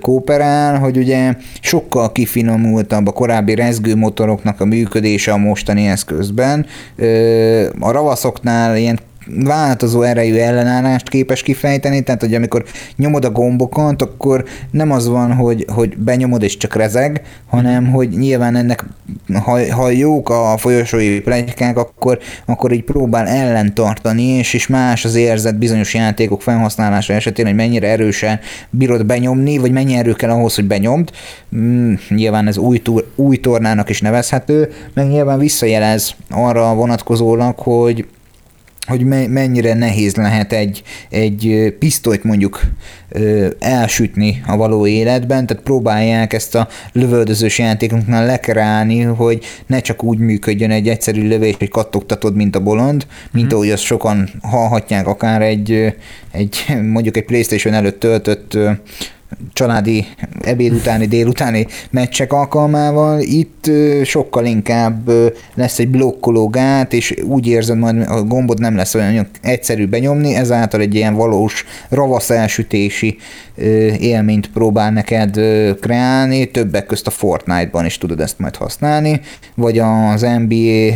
kooperál, 0.00 0.78
hogy 0.78 0.96
ugye 0.96 1.34
sokkal 1.60 2.12
kifinomultabb 2.12 3.06
a 3.06 3.12
korábbi 3.12 3.54
rezgő 3.54 3.96
motoroknak 3.96 4.60
a 4.60 4.64
működése 4.64 5.32
a 5.32 5.36
mostani 5.36 5.86
eszközben. 5.86 6.66
A 7.78 7.90
ravaszoknál 7.90 8.76
ilyen 8.76 8.98
változó 9.26 10.02
erejű 10.02 10.36
ellenállást 10.36 11.08
képes 11.08 11.42
kifejteni, 11.42 12.02
tehát 12.02 12.20
hogy 12.20 12.34
amikor 12.34 12.64
nyomod 12.96 13.24
a 13.24 13.30
gombokat, 13.30 14.02
akkor 14.02 14.44
nem 14.70 14.90
az 14.90 15.08
van, 15.08 15.32
hogy, 15.32 15.66
hogy 15.72 15.96
benyomod 15.96 16.42
és 16.42 16.56
csak 16.56 16.74
rezeg, 16.74 17.22
hanem 17.46 17.90
hogy 17.90 18.08
nyilván 18.08 18.56
ennek, 18.56 18.84
ha, 19.42 19.74
ha 19.74 19.90
jók 19.90 20.30
a 20.30 20.54
folyosói 20.56 21.20
plegykák, 21.20 21.78
akkor, 21.78 22.18
akkor 22.44 22.72
így 22.72 22.84
próbál 22.84 23.26
ellentartani, 23.26 24.22
és, 24.22 24.54
és 24.54 24.66
más 24.66 25.04
az 25.04 25.14
érzet 25.14 25.58
bizonyos 25.58 25.94
játékok 25.94 26.42
felhasználása 26.42 27.12
esetén, 27.12 27.46
hogy 27.46 27.54
mennyire 27.54 27.88
erősen 27.88 28.40
bírod 28.70 29.06
benyomni, 29.06 29.58
vagy 29.58 29.72
mennyi 29.72 29.94
erő 29.94 30.12
kell 30.12 30.30
ahhoz, 30.30 30.54
hogy 30.54 30.66
benyomd. 30.66 31.10
Mm, 31.56 31.94
nyilván 32.08 32.46
ez 32.46 32.56
új, 32.56 32.82
új 33.14 33.36
tornának 33.36 33.88
is 33.88 34.00
nevezhető, 34.00 34.70
meg 34.94 35.08
nyilván 35.08 35.38
visszajelez 35.38 36.14
arra 36.30 36.74
vonatkozólag, 36.74 37.58
hogy 37.58 38.06
hogy 38.86 39.04
mennyire 39.28 39.74
nehéz 39.74 40.14
lehet 40.14 40.52
egy, 40.52 40.82
egy 41.10 41.74
pisztolyt 41.78 42.24
mondjuk 42.24 42.60
elsütni 43.58 44.42
a 44.46 44.56
való 44.56 44.86
életben, 44.86 45.46
tehát 45.46 45.62
próbálják 45.62 46.32
ezt 46.32 46.54
a 46.54 46.68
lövöldözős 46.92 47.58
játékunknál 47.58 48.26
lekerálni, 48.26 49.00
hogy 49.00 49.44
ne 49.66 49.80
csak 49.80 50.02
úgy 50.02 50.18
működjön 50.18 50.70
egy 50.70 50.88
egyszerű 50.88 51.28
lövés, 51.28 51.54
hogy 51.58 51.68
kattogtatod, 51.68 52.36
mint 52.36 52.56
a 52.56 52.60
bolond, 52.60 53.06
mint 53.32 53.52
mm. 53.52 53.56
ahogy 53.56 53.70
azt 53.70 53.82
sokan 53.82 54.28
hallhatják 54.42 55.06
akár 55.06 55.42
egy, 55.42 55.94
egy 56.32 56.64
mondjuk 56.82 57.16
egy 57.16 57.24
Playstation 57.24 57.74
előtt 57.74 58.00
töltött 58.00 58.58
családi 59.52 60.06
ebéd 60.42 60.72
utáni, 60.72 61.06
délutáni 61.06 61.66
meccsek 61.90 62.32
alkalmával. 62.32 63.20
Itt 63.20 63.70
sokkal 64.04 64.44
inkább 64.44 65.10
lesz 65.54 65.78
egy 65.78 65.88
blokkoló 65.88 66.48
gát, 66.48 66.92
és 66.92 67.14
úgy 67.22 67.46
érzed 67.46 67.78
majd 67.78 68.08
a 68.08 68.22
gombot 68.22 68.58
nem 68.58 68.76
lesz 68.76 68.94
olyan 68.94 69.28
egyszerű 69.42 69.86
benyomni, 69.86 70.34
ezáltal 70.34 70.80
egy 70.80 70.94
ilyen 70.94 71.14
valós 71.14 71.64
ravasz 71.88 72.30
elsütési 72.30 73.18
élményt 73.98 74.50
próbál 74.50 74.90
neked 74.90 75.40
kreálni, 75.80 76.50
többek 76.50 76.86
közt 76.86 77.06
a 77.06 77.10
Fortnite-ban 77.10 77.84
is 77.84 77.98
tudod 77.98 78.20
ezt 78.20 78.38
majd 78.38 78.56
használni, 78.56 79.20
vagy 79.54 79.78
az 79.78 80.20
NBA 80.20 80.94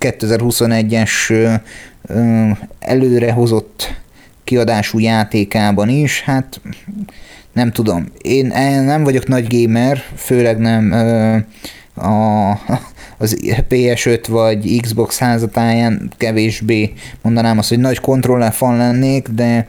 2021-es 0.00 1.10
előrehozott 2.78 3.94
kiadású 4.44 4.98
játékában 4.98 5.88
is, 5.88 6.20
hát 6.20 6.60
nem 7.56 7.72
tudom, 7.72 8.06
én 8.22 8.46
nem 8.84 9.04
vagyok 9.04 9.26
nagy 9.26 9.46
gamer, 9.48 10.02
főleg 10.14 10.58
nem 10.58 10.92
a, 11.94 12.50
az 13.18 13.36
PS5 13.70 14.24
vagy 14.28 14.80
Xbox 14.80 15.18
házatáján 15.18 16.10
kevésbé 16.16 16.92
mondanám 17.22 17.58
azt, 17.58 17.68
hogy 17.68 17.78
nagy 17.78 18.00
kontroller 18.00 18.52
fan 18.52 18.76
lennék, 18.76 19.28
de 19.28 19.68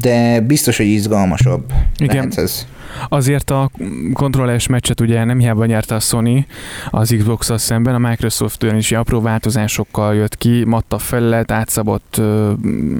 de 0.00 0.40
biztos, 0.40 0.76
hogy 0.76 0.86
izgalmasabb 0.86 1.72
Igen. 1.98 2.16
lehet 2.16 2.38
ez. 2.38 2.66
Azért 3.08 3.50
a 3.50 3.70
kontrolleres 4.12 4.66
meccset 4.66 5.00
ugye 5.00 5.24
nem 5.24 5.38
hiába 5.38 5.66
nyerte 5.66 5.94
a 5.94 6.00
Sony 6.00 6.46
az 6.90 7.14
xbox 7.18 7.50
szemben, 7.56 7.94
a 7.94 8.08
Microsoft 8.08 8.62
is 8.62 8.92
apró 8.92 9.20
változásokkal 9.20 10.14
jött 10.14 10.36
ki, 10.36 10.64
matta 10.64 10.98
felület, 10.98 11.50
átszabott 11.50 12.20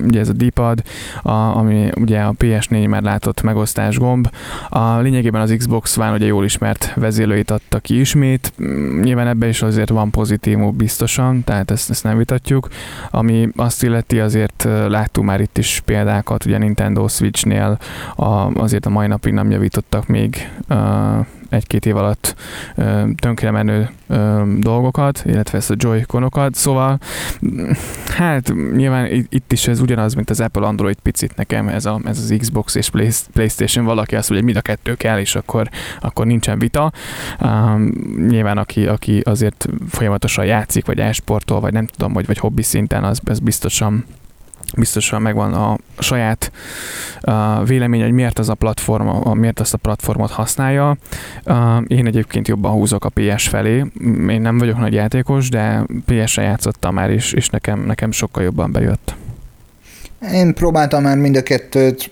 ugye 0.04 0.20
ez 0.20 0.28
a 0.28 0.32
D-pad, 0.32 0.82
a, 1.22 1.30
ami 1.30 1.90
ugye 1.94 2.20
a 2.20 2.32
PS4 2.38 2.88
már 2.88 3.02
látott 3.02 3.42
megosztás 3.42 3.98
gomb. 3.98 4.30
A 4.68 4.98
lényegében 4.98 5.40
az 5.40 5.54
Xbox 5.58 5.96
One 5.96 6.12
ugye 6.12 6.26
jól 6.26 6.44
ismert 6.44 6.92
vezérlőit 6.94 7.50
adta 7.50 7.78
ki 7.78 8.00
ismét, 8.00 8.52
nyilván 9.02 9.26
ebben 9.26 9.48
is 9.48 9.62
azért 9.62 9.88
van 9.88 10.10
pozitívum 10.10 10.76
biztosan, 10.76 11.44
tehát 11.44 11.70
ezt, 11.70 11.90
ezt 11.90 12.04
nem 12.04 12.18
vitatjuk. 12.18 12.68
Ami 13.10 13.48
azt 13.56 13.82
illeti, 13.82 14.20
azért 14.20 14.68
láttunk 14.88 15.26
már 15.26 15.40
itt 15.40 15.58
is 15.58 15.82
példákat, 15.84 16.44
ugye 16.44 16.58
Nintendo 16.58 17.08
Switch-nél 17.08 17.78
a, 18.16 18.26
azért 18.60 18.86
a 18.86 18.90
mai 18.90 19.06
napig 19.06 19.32
nem 19.32 19.50
javított 19.50 19.75
javítottak 19.76 20.06
még 20.06 20.50
egy-két 21.48 21.86
év 21.86 21.96
alatt 21.96 22.34
tönkre 23.16 23.50
menő 23.50 23.90
dolgokat, 24.58 25.22
illetve 25.24 25.58
ezt 25.58 25.70
a 25.70 25.74
Joy-Conokat, 25.76 26.54
szóval 26.54 26.98
hát 28.06 28.52
nyilván 28.76 29.26
itt 29.28 29.52
is 29.52 29.68
ez 29.68 29.80
ugyanaz, 29.80 30.14
mint 30.14 30.30
az 30.30 30.40
Apple 30.40 30.66
Android 30.66 30.98
picit 31.02 31.36
nekem, 31.36 31.68
ez, 31.68 31.86
a, 31.86 32.00
ez 32.04 32.18
az 32.18 32.34
Xbox 32.38 32.74
és 32.74 32.90
Playstation, 33.32 33.84
valaki 33.84 34.16
azt 34.16 34.30
mondja, 34.30 34.46
hogy 34.46 34.54
mind 34.54 34.56
a 34.56 34.60
kettő 34.60 34.94
kell, 34.94 35.18
és 35.18 35.34
akkor, 35.34 35.68
akkor 36.00 36.26
nincsen 36.26 36.58
vita. 36.58 36.92
Nyilván 38.28 38.58
aki, 38.58 38.86
aki 38.86 39.20
azért 39.20 39.68
folyamatosan 39.88 40.44
játszik, 40.44 40.86
vagy 40.86 40.98
esportol, 40.98 41.60
vagy 41.60 41.72
nem 41.72 41.86
tudom, 41.86 42.12
vagy, 42.12 42.26
vagy 42.26 42.38
hobbi 42.38 42.62
szinten, 42.62 43.04
az, 43.04 43.20
az 43.24 43.38
biztosan 43.38 44.04
biztosan 44.76 45.22
megvan 45.22 45.54
a 45.54 45.78
saját 45.98 46.52
uh, 47.22 47.66
vélemény, 47.66 48.02
hogy 48.02 48.12
miért 48.12 48.38
az 48.38 48.48
a 48.48 48.54
platform, 48.54 49.38
miért 49.38 49.60
azt 49.60 49.74
a 49.74 49.78
platformot 49.78 50.30
használja. 50.30 50.96
Én 51.86 52.06
egyébként 52.06 52.48
jobban 52.48 52.72
húzok 52.72 53.04
a 53.04 53.10
PS 53.14 53.48
felé. 53.48 53.84
Én 54.28 54.40
nem 54.40 54.58
vagyok 54.58 54.78
nagy 54.78 54.92
játékos, 54.92 55.48
de 55.48 55.86
PS-re 56.04 56.42
játszottam 56.42 56.94
már 56.94 57.10
is, 57.10 57.32
és 57.32 57.48
nekem, 57.48 57.80
nekem 57.80 58.10
sokkal 58.10 58.42
jobban 58.42 58.72
bejött. 58.72 59.14
Én 60.32 60.54
próbáltam 60.54 61.02
már 61.02 61.16
mind 61.16 61.36
a 61.36 61.42
kettőt, 61.42 62.10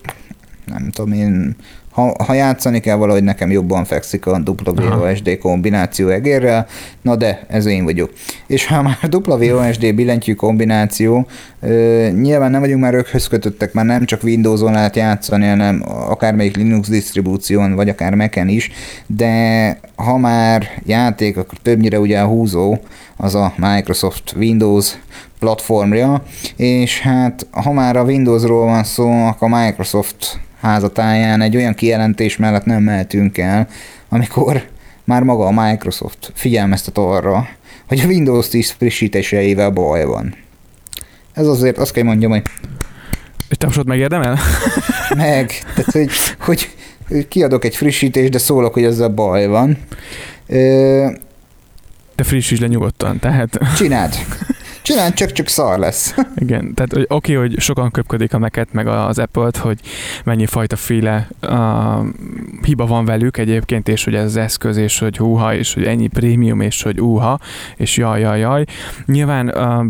nem 0.64 0.90
tudom, 0.90 1.12
én 1.12 1.56
ha, 1.94 2.14
ha 2.24 2.32
játszani 2.32 2.80
kell 2.80 2.96
valahogy 2.96 3.22
nekem 3.22 3.50
jobban 3.50 3.84
fekszik 3.84 4.26
a 4.26 4.42
WOSD 4.66 5.38
kombináció 5.38 6.08
egérrel, 6.08 6.66
na 7.02 7.16
de 7.16 7.44
ez 7.48 7.66
én 7.66 7.84
vagyok. 7.84 8.10
És 8.46 8.66
ha 8.66 8.82
már 8.82 8.98
WOSD 9.26 9.94
billentyű 9.94 10.34
kombináció, 10.34 11.26
ö, 11.60 12.08
nyilván 12.20 12.50
nem 12.50 12.60
vagyunk 12.60 12.80
már 12.80 12.92
röghöz 12.92 13.26
kötöttek, 13.26 13.72
már 13.72 13.84
nem 13.84 14.04
csak 14.04 14.22
Windows-on 14.22 14.72
lehet 14.72 14.96
játszani, 14.96 15.46
hanem 15.46 15.82
akármelyik 15.86 16.56
Linux 16.56 16.88
disztribúción, 16.88 17.74
vagy 17.74 17.88
akár 17.88 18.14
Mac-en 18.14 18.48
is, 18.48 18.70
de 19.06 19.78
ha 19.96 20.16
már 20.16 20.68
játék, 20.86 21.36
akkor 21.36 21.58
többnyire 21.62 22.00
ugye 22.00 22.20
a 22.20 22.26
húzó, 22.26 22.78
az 23.16 23.34
a 23.34 23.52
Microsoft 23.56 24.34
Windows 24.36 24.98
platformja, 25.38 26.22
és 26.56 27.00
hát 27.00 27.46
ha 27.50 27.72
már 27.72 27.96
a 27.96 28.02
Windowsról 28.02 28.64
van 28.64 28.84
szó, 28.84 29.26
akkor 29.26 29.52
a 29.52 29.64
Microsoft 29.64 30.42
házatáján 30.64 31.40
egy 31.40 31.56
olyan 31.56 31.74
kijelentés 31.84 32.36
mellett 32.36 32.64
nem 32.64 32.82
mehetünk 32.82 33.38
el, 33.38 33.68
amikor 34.08 34.62
már 35.04 35.22
maga 35.22 35.46
a 35.46 35.66
Microsoft 35.66 36.32
figyelmeztet 36.34 36.98
arra, 36.98 37.48
hogy 37.88 38.00
a 38.00 38.06
Windows 38.06 38.48
10 38.48 38.70
frissítéseivel 38.70 39.70
baj 39.70 40.04
van. 40.04 40.34
Ez 41.32 41.46
azért 41.46 41.78
azt 41.78 41.92
kell 41.92 42.04
mondjam, 42.04 42.30
hogy... 42.30 42.42
És 43.48 43.56
tapsot 43.56 43.86
megérdemel? 43.86 44.38
Meg. 45.16 45.52
Tehát, 45.74 45.92
hogy, 45.92 46.10
hogy, 46.38 46.70
hogy 47.08 47.28
kiadok 47.28 47.64
egy 47.64 47.76
frissítést, 47.76 48.30
de 48.30 48.38
szólok, 48.38 48.72
hogy 48.72 48.84
ezzel 48.84 49.08
baj 49.08 49.46
van. 49.46 49.78
Ö... 50.46 51.06
De 52.16 52.24
frissíts 52.24 52.60
le 52.60 52.66
nyugodtan, 52.66 53.18
tehát... 53.18 53.58
Csináld. 53.76 54.14
Csinálj, 54.84 55.12
csak 55.12 55.32
csak 55.32 55.48
szar 55.48 55.78
lesz. 55.78 56.14
Igen, 56.44 56.74
tehát 56.74 56.92
hogy 56.92 57.06
oké, 57.08 57.32
hogy 57.34 57.60
sokan 57.60 57.90
köpködik 57.90 58.34
a 58.34 58.38
meket 58.38 58.72
meg 58.72 58.86
az 58.86 59.18
Apple-t, 59.18 59.56
hogy 59.56 59.80
mennyi 60.24 60.46
fajta 60.46 60.76
féle 60.76 61.28
uh, 61.42 62.06
hiba 62.62 62.86
van 62.86 63.04
velük 63.04 63.36
egyébként, 63.36 63.88
és 63.88 64.04
hogy 64.04 64.14
ez 64.14 64.24
az 64.24 64.36
eszköz, 64.36 64.76
és 64.76 64.98
hogy 64.98 65.16
húha, 65.16 65.54
és 65.54 65.74
hogy 65.74 65.84
ennyi 65.84 66.06
prémium, 66.06 66.60
és 66.60 66.82
hogy 66.82 67.00
úha, 67.00 67.38
és 67.76 67.96
jaj, 67.96 68.20
jaj, 68.20 68.38
jaj. 68.38 68.64
Nyilván 69.06 69.48
uh, 69.48 69.84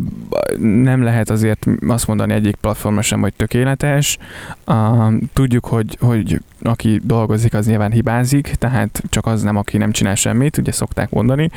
nem 0.61 1.03
lehet 1.03 1.31
azért 1.31 1.67
azt 1.89 2.07
mondani 2.07 2.33
egyik 2.33 2.55
platformra 2.55 3.03
sem, 3.03 3.21
hogy 3.21 3.35
tökéletes. 3.35 4.19
Uh, 4.67 5.13
tudjuk, 5.33 5.67
hogy, 5.67 5.99
hogy 6.01 6.41
aki 6.63 7.01
dolgozik, 7.03 7.55
az 7.55 7.67
nyilván 7.67 7.93
hibázik, 7.93 8.55
tehát 8.59 9.03
csak 9.09 9.27
az 9.27 9.43
nem, 9.43 9.57
aki 9.57 9.77
nem 9.77 9.93
csinál 9.93 10.15
semmit, 10.15 10.59
ugye 10.59 10.73
szokták 10.73 11.11
mondani. 11.11 11.51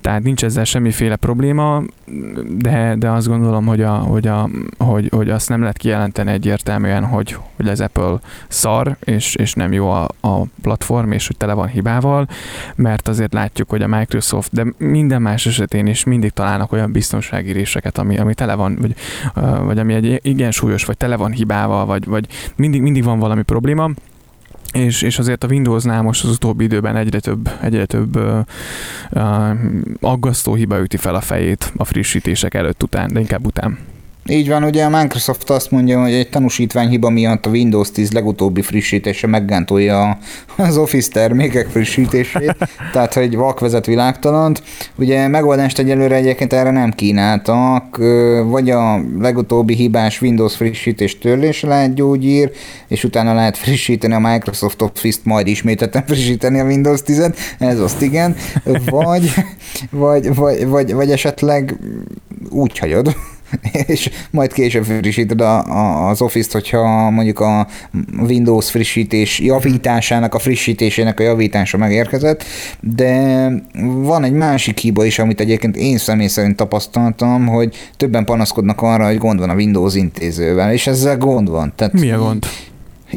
Tehát 0.00 0.22
nincs 0.22 0.44
ezzel 0.44 0.64
semmiféle 0.64 1.16
probléma, 1.16 1.82
de, 2.58 2.77
de 2.98 3.10
azt 3.10 3.28
gondolom, 3.28 3.66
hogy, 3.66 3.82
a, 3.82 3.92
hogy, 3.92 4.26
a, 4.26 4.48
hogy, 4.78 5.08
hogy 5.14 5.30
azt 5.30 5.48
nem 5.48 5.60
lehet 5.60 5.76
kijelenteni 5.76 6.30
egyértelműen, 6.30 7.04
hogy, 7.04 7.36
hogy 7.56 7.68
az 7.68 7.80
Apple 7.80 8.18
szar, 8.48 8.96
és, 9.04 9.34
és 9.34 9.52
nem 9.52 9.72
jó 9.72 9.90
a, 9.90 10.08
a 10.20 10.42
platform, 10.62 11.12
és 11.12 11.26
hogy 11.26 11.36
tele 11.36 11.52
van 11.52 11.68
hibával, 11.68 12.28
mert 12.76 13.08
azért 13.08 13.32
látjuk, 13.32 13.70
hogy 13.70 13.82
a 13.82 13.86
Microsoft, 13.86 14.52
de 14.52 14.66
minden 14.78 15.22
más 15.22 15.46
esetén 15.46 15.86
is 15.86 16.04
mindig 16.04 16.30
találnak 16.30 16.72
olyan 16.72 16.92
biztonsági 16.92 17.52
réseket, 17.52 17.98
ami, 17.98 18.18
ami 18.18 18.34
tele 18.34 18.54
van, 18.54 18.78
vagy, 18.80 18.94
vagy 19.64 19.78
ami 19.78 19.94
egy 19.94 20.20
igen 20.22 20.50
súlyos, 20.50 20.84
vagy 20.84 20.96
tele 20.96 21.16
van 21.16 21.32
hibával, 21.32 21.86
vagy, 21.86 22.06
vagy 22.06 22.26
mindig, 22.56 22.82
mindig 22.82 23.04
van 23.04 23.18
valami 23.18 23.42
probléma, 23.42 23.90
és, 24.72 25.02
és 25.02 25.18
azért 25.18 25.44
a 25.44 25.46
Windowsnál 25.46 26.02
most 26.02 26.24
az 26.24 26.30
utóbbi 26.30 26.64
időben 26.64 26.96
egyre 26.96 27.20
több, 27.20 27.50
egyre 27.60 27.86
több 27.86 28.16
uh, 28.16 29.56
aggasztó 30.00 30.54
hiba 30.54 30.80
üti 30.80 30.96
fel 30.96 31.14
a 31.14 31.20
fejét 31.20 31.72
a 31.76 31.84
frissítések 31.84 32.54
előtt 32.54 32.82
után, 32.82 33.12
de 33.12 33.20
inkább 33.20 33.46
után. 33.46 33.78
Így 34.30 34.48
van, 34.48 34.64
ugye 34.64 34.84
a 34.84 34.88
Microsoft 34.88 35.50
azt 35.50 35.70
mondja, 35.70 36.02
hogy 36.02 36.12
egy 36.12 36.28
tanúsítványhiba 36.28 37.10
miatt 37.10 37.46
a 37.46 37.50
Windows 37.50 37.90
10 37.90 38.12
legutóbbi 38.12 38.62
frissítése 38.62 39.26
meggántolja 39.26 40.18
az 40.56 40.76
Office 40.76 41.10
termékek 41.12 41.68
frissítését, 41.68 42.56
tehát 42.92 43.14
hogy 43.14 43.36
vakvezet 43.36 43.86
világtalant. 43.86 44.62
Ugye 44.94 45.28
megoldást 45.28 45.78
egyelőre 45.78 46.14
egyébként 46.14 46.52
erre 46.52 46.70
nem 46.70 46.90
kínáltak, 46.90 47.96
vagy 48.44 48.70
a 48.70 49.00
legutóbbi 49.18 49.74
hibás 49.74 50.20
Windows 50.20 50.56
frissítés 50.56 51.18
törlése 51.18 51.66
lehet 51.66 51.94
gyógyír, 51.94 52.50
és 52.88 53.04
utána 53.04 53.34
lehet 53.34 53.56
frissíteni 53.56 54.14
a 54.14 54.18
Microsoft 54.18 54.82
Office-t, 54.82 55.24
majd 55.24 55.46
ismételten 55.46 56.04
frissíteni 56.06 56.60
a 56.60 56.64
Windows 56.64 57.00
10-et, 57.06 57.36
ez 57.58 57.80
azt 57.80 58.02
igen, 58.02 58.36
vagy, 58.84 59.32
vagy, 59.90 60.34
vagy, 60.34 60.66
vagy, 60.66 60.92
vagy 60.92 61.10
esetleg 61.10 61.76
úgy 62.50 62.78
hagyod, 62.78 63.16
és 63.86 64.10
majd 64.30 64.52
később 64.52 64.84
frissíted 64.84 65.40
a, 65.40 65.66
a, 65.66 66.08
az 66.08 66.22
Office-t, 66.22 66.52
hogyha 66.52 67.10
mondjuk 67.10 67.40
a 67.40 67.66
Windows 68.20 68.70
frissítés 68.70 69.38
javításának, 69.38 70.34
a 70.34 70.38
frissítésének 70.38 71.20
a 71.20 71.22
javítása 71.22 71.76
megérkezett, 71.76 72.44
de 72.80 73.48
van 73.82 74.24
egy 74.24 74.32
másik 74.32 74.78
hiba 74.78 75.04
is, 75.04 75.18
amit 75.18 75.40
egyébként 75.40 75.76
én 75.76 75.98
személy 75.98 76.26
szerint 76.26 76.56
tapasztaltam, 76.56 77.46
hogy 77.46 77.90
többen 77.96 78.24
panaszkodnak 78.24 78.82
arra, 78.82 79.06
hogy 79.06 79.18
gond 79.18 79.38
van 79.38 79.50
a 79.50 79.54
Windows 79.54 79.94
intézővel, 79.94 80.72
és 80.72 80.86
ezzel 80.86 81.18
gond 81.18 81.50
van. 81.50 81.72
Tehát 81.76 81.92
Mi 81.92 82.10
a 82.10 82.18
gond? 82.18 82.46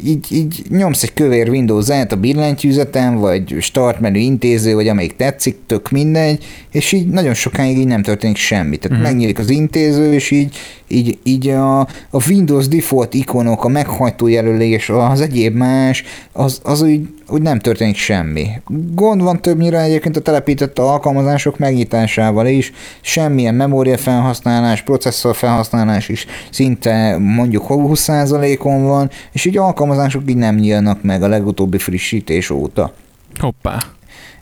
Így, 0.04 0.28
így 0.30 0.64
nyomsz 0.70 1.04
egy 1.04 1.14
kövér 1.14 1.50
Windows 1.50 1.84
Z 1.84 1.90
a 1.90 2.16
billentyűzeten, 2.16 3.16
vagy 3.16 3.56
start 3.60 4.00
menü 4.00 4.20
intéző, 4.20 4.74
vagy 4.74 4.88
amelyik 4.88 5.16
tetszik, 5.16 5.58
tök 5.66 5.90
mindegy, 5.90 6.46
és 6.72 6.92
így 6.92 7.08
nagyon 7.08 7.34
sokáig 7.34 7.78
így 7.78 7.88
nem 7.88 8.02
történik 8.02 8.38
semmi. 8.38 8.78
Tehát 8.78 8.98
uh-huh. 8.98 9.12
megnyílik 9.12 9.40
az 9.40 9.50
intéző, 9.50 10.14
és 10.14 10.32
így, 10.32 10.56
így, 10.88 11.18
így 11.24 11.48
a, 11.48 11.80
a 12.10 12.28
Windows 12.30 12.68
default 12.68 13.14
ikonok, 13.14 13.64
a 13.64 13.68
meghajtó 13.68 14.28
jelölés, 14.28 14.90
az 14.90 15.22
egyéb 15.22 15.56
más, 15.56 16.04
az, 16.32 16.60
az 16.64 16.82
úgy, 16.82 17.08
úgy 17.32 17.42
nem 17.42 17.60
történik 17.60 17.96
semmi. 17.96 18.48
Gond 18.94 19.22
van 19.22 19.42
többnyire 19.42 19.82
egyébként 19.82 20.18
a 20.18 20.22
telepített 20.22 20.80
alkalmazások 20.80 21.58
megnyitásával 21.58 22.48
is, 22.48 22.72
semmilyen 23.02 23.56
memória 23.56 23.98
felhasználás, 23.98 24.82
processzor 24.82 25.36
felhasználás 25.36 26.10
is 26.10 26.26
szinte 26.52 27.18
mondjuk 27.18 27.66
20%-on 27.70 28.84
van, 28.84 29.10
és 29.32 29.46
így 29.46 29.58
alkalmazások 29.58 30.30
így 30.30 30.36
nem 30.36 30.56
nyílnak 30.56 31.04
meg 31.04 31.24
a 31.24 31.28
legutóbbi 31.28 31.78
frissítés 31.78 32.50
óta. 32.50 32.94
Hoppá 33.40 33.80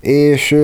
és 0.02 0.56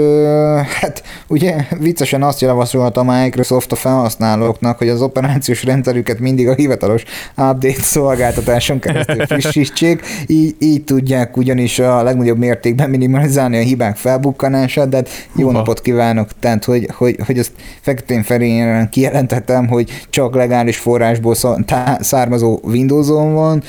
hát 0.82 1.04
ugye 1.28 1.56
viccesen 1.80 2.24
azt 2.24 2.42
javasolta 2.42 3.00
a 3.00 3.22
Microsoft 3.22 3.72
a 3.72 3.76
felhasználóknak, 3.76 4.78
hogy 4.78 4.90
az 4.90 5.02
operációs 5.02 5.64
rendszerüket 5.64 6.20
mindig 6.20 6.48
a 6.48 6.54
hivatalos 6.54 7.04
update 7.30 7.82
szolgáltatáson 7.82 8.80
keresztül 8.80 9.26
frissítsék, 9.36 10.04
így, 10.28 10.56
így 10.60 10.84
tudják 10.84 11.38
ugyanis 11.38 11.80
a 11.80 12.04
legnagyobb 12.04 12.38
mértékben 12.38 12.90
minimalizálni 12.90 13.58
a 13.58 13.62
hibák 13.62 13.96
felbukkanását, 13.96 14.90
de 14.90 14.96
hát 14.96 15.10
jó 15.36 15.48
Uha. 15.48 15.58
napot 15.58 15.82
kívánok, 15.82 16.30
tehát 16.40 16.66
hogy, 16.66 16.90
hogy, 16.94 17.18
hogy 17.26 17.38
ezt 17.38 17.52
feketén 17.82 18.24
felén 18.24 18.90
kijelentettem, 18.90 19.68
hogy 19.68 20.06
csak 20.10 20.36
legális 20.36 20.78
forrásból 20.78 21.36
származó 22.00 22.60
Windows-on 22.64 23.34
van, 23.34 23.64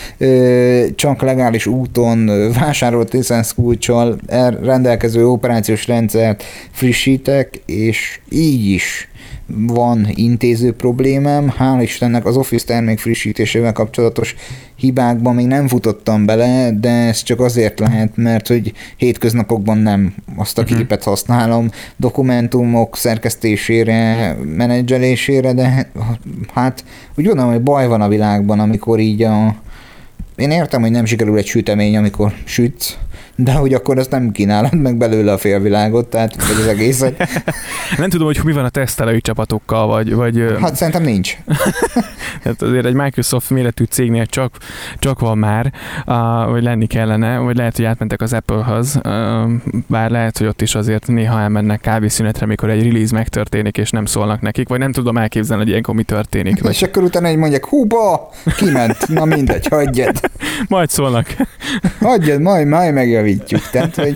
csak 0.94 1.22
legális 1.22 1.66
úton 1.66 2.30
vásárolt 2.52 3.12
licensz 3.12 3.52
kulcsal 3.52 4.16
rendelkező 4.62 5.26
operációs 5.26 5.55
operációs 5.56 5.86
rendszert 5.86 6.44
frissítek, 6.70 7.60
és 7.66 8.20
így 8.30 8.70
is 8.70 9.08
van 9.46 10.08
intéző 10.14 10.72
problémám. 10.72 11.54
Hál' 11.58 11.82
Istennek 11.82 12.26
az 12.26 12.36
Office 12.36 12.66
termék 12.66 12.98
frissítésével 12.98 13.72
kapcsolatos 13.72 14.34
hibákban 14.74 15.34
még 15.34 15.46
nem 15.46 15.68
futottam 15.68 16.26
bele, 16.26 16.70
de 16.80 16.90
ez 16.90 17.22
csak 17.22 17.40
azért 17.40 17.78
lehet, 17.78 18.16
mert 18.16 18.46
hogy 18.46 18.72
hétköznapokban 18.96 19.78
nem 19.78 20.14
azt 20.36 20.58
a 20.58 20.62
uh-huh. 20.62 20.78
képet 20.78 21.02
használom 21.02 21.70
dokumentumok 21.96 22.96
szerkesztésére, 22.96 24.36
menedzselésére, 24.56 25.52
de 25.52 25.90
hát 26.54 26.84
úgy 27.14 27.24
gondolom, 27.24 27.50
hogy 27.50 27.62
baj 27.62 27.86
van 27.86 28.00
a 28.00 28.08
világban, 28.08 28.60
amikor 28.60 28.98
így 28.98 29.22
a 29.22 29.54
én 30.36 30.50
értem, 30.50 30.80
hogy 30.80 30.90
nem 30.90 31.04
sikerül 31.04 31.36
egy 31.36 31.46
sütemény, 31.46 31.96
amikor 31.96 32.32
sütsz, 32.44 32.96
de 33.36 33.52
hogy 33.52 33.74
akkor 33.74 33.98
azt 33.98 34.10
nem 34.10 34.30
kínálod 34.30 34.74
meg 34.74 34.96
belőle 34.96 35.32
a 35.32 35.38
félvilágot, 35.38 36.06
tehát 36.06 36.46
vagy 36.46 36.60
az 36.60 36.66
egészet. 36.66 37.28
nem 37.98 38.08
tudom, 38.08 38.26
hogy 38.26 38.40
mi 38.44 38.52
van 38.52 38.64
a 38.64 38.68
tesztelői 38.68 39.20
csapatokkal, 39.20 39.86
vagy... 39.86 40.14
vagy 40.14 40.44
hát 40.60 40.76
szerintem 40.76 41.02
nincs. 41.02 41.36
hát 42.44 42.62
azért 42.62 42.86
egy 42.86 42.94
Microsoft 42.94 43.50
méretű 43.50 43.84
cégnél 43.84 44.26
csak, 44.26 44.56
csak 44.98 45.20
van 45.20 45.38
már, 45.38 45.72
vagy 46.50 46.62
lenni 46.62 46.86
kellene, 46.86 47.38
vagy 47.38 47.56
lehet, 47.56 47.76
hogy 47.76 47.84
átmentek 47.84 48.20
az 48.20 48.32
Apple-hoz, 48.32 49.00
bár 49.86 50.10
lehet, 50.10 50.38
hogy 50.38 50.46
ott 50.46 50.62
is 50.62 50.74
azért 50.74 51.06
néha 51.06 51.40
elmennek 51.40 51.80
kávészünetre, 51.80 52.46
mikor 52.46 52.70
egy 52.70 52.82
release 52.82 53.14
megtörténik, 53.14 53.78
és 53.78 53.90
nem 53.90 54.04
szólnak 54.04 54.40
nekik, 54.40 54.68
vagy 54.68 54.78
nem 54.78 54.92
tudom 54.92 55.16
elképzelni, 55.16 55.62
hogy 55.62 55.70
ilyenkor 55.70 55.94
mi 55.94 56.02
történik. 56.02 56.62
Vagy... 56.62 56.72
És 56.72 56.82
akkor 56.82 57.02
utána 57.02 57.26
egy 57.26 57.36
mondják, 57.36 57.66
húba, 57.66 58.30
kiment, 58.56 59.08
na 59.08 59.24
mindegy, 59.24 59.66
hagyjad. 59.66 60.20
majd 60.68 60.90
szólnak. 60.90 61.26
hagyjad, 62.00 62.40
majd, 62.40 62.66
majd 62.66 62.94
megjavít 62.94 63.25
javítjuk. 63.26 63.70
Tehát, 63.70 63.94
hogy 63.94 64.14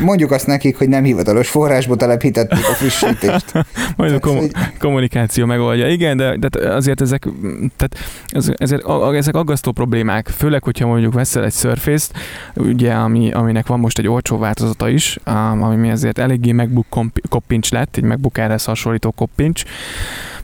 mondjuk 0.00 0.30
azt 0.30 0.46
nekik, 0.46 0.76
hogy 0.76 0.88
nem 0.88 1.04
hivatalos 1.04 1.48
forrásból 1.48 1.96
telepítették 1.96 2.68
a 2.68 2.72
frissítést. 2.72 3.52
Majd 3.96 4.12
a 4.12 4.18
kom- 4.20 4.52
kommunikáció 4.78 5.46
megoldja. 5.46 5.88
Igen, 5.88 6.16
de, 6.16 6.36
de 6.36 6.74
azért 6.74 7.00
ezek, 7.00 7.28
tehát 7.76 7.98
ezért, 8.26 8.84
ezek 9.14 9.34
aggasztó 9.34 9.72
problémák, 9.72 10.28
főleg, 10.28 10.62
hogyha 10.62 10.86
mondjuk 10.86 11.12
veszel 11.12 11.44
egy 11.44 11.52
Surface-t, 11.52 12.12
ugye, 12.56 12.92
ami, 12.92 13.30
aminek 13.32 13.66
van 13.66 13.80
most 13.80 13.98
egy 13.98 14.08
olcsó 14.08 14.38
változata 14.38 14.88
is, 14.88 15.18
ami 15.60 15.90
azért 15.90 16.18
eléggé 16.18 16.52
MacBook 16.52 16.86
koppincs 17.28 17.70
lett, 17.70 17.96
egy 17.96 18.04
MacBook 18.04 18.38
Air-hez 18.38 18.64
hasonlító 18.64 19.10
koppincs, 19.10 19.64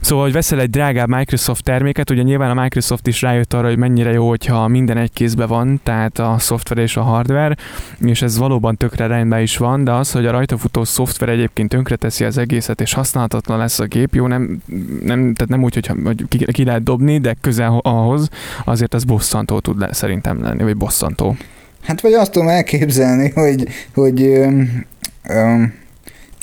Szóval, 0.05 0.23
hogy 0.23 0.33
veszel 0.33 0.59
egy 0.59 0.69
drágább 0.69 1.07
Microsoft 1.07 1.63
terméket, 1.63 2.09
ugye 2.09 2.21
nyilván 2.21 2.57
a 2.57 2.61
Microsoft 2.61 3.07
is 3.07 3.21
rájött 3.21 3.53
arra, 3.53 3.67
hogy 3.67 3.77
mennyire 3.77 4.11
jó, 4.11 4.27
hogyha 4.27 4.67
minden 4.67 4.97
egy 4.97 5.11
kézbe 5.13 5.45
van, 5.45 5.79
tehát 5.83 6.19
a 6.19 6.35
szoftver 6.39 6.77
és 6.77 6.97
a 6.97 7.01
hardware, 7.01 7.55
és 7.99 8.21
ez 8.21 8.37
valóban 8.37 8.77
tökre 8.77 9.07
rendben 9.07 9.41
is 9.41 9.57
van, 9.57 9.83
de 9.83 9.91
az, 9.91 10.11
hogy 10.11 10.25
a 10.25 10.31
rajta 10.31 10.57
futó 10.57 10.83
szoftver 10.83 11.29
egyébként 11.29 11.69
tönkreteszi 11.69 12.23
az 12.23 12.37
egészet, 12.37 12.81
és 12.81 12.93
használhatatlan 12.93 13.57
lesz 13.57 13.79
a 13.79 13.85
gép, 13.85 14.15
jó, 14.15 14.27
nem, 14.27 14.61
nem, 15.03 15.33
tehát 15.33 15.47
nem 15.49 15.63
úgy, 15.63 15.73
hogy, 15.73 15.91
hogy 16.03 16.25
ki, 16.27 16.45
ki 16.51 16.63
lehet 16.63 16.83
dobni, 16.83 17.17
de 17.17 17.35
közel 17.41 17.79
ahhoz, 17.81 18.29
azért 18.65 18.93
az 18.93 19.03
bosszantó 19.03 19.59
tud 19.59 19.79
le, 19.79 19.93
szerintem 19.93 20.41
lenni, 20.41 20.63
vagy 20.63 20.77
bosszantó. 20.77 21.35
Hát 21.81 22.01
vagy 22.01 22.13
azt 22.13 22.31
tudom 22.31 22.47
elképzelni, 22.47 23.29
hogy, 23.29 23.67
hogy 23.93 24.21
öm, 24.21 24.85
öm, 25.23 25.73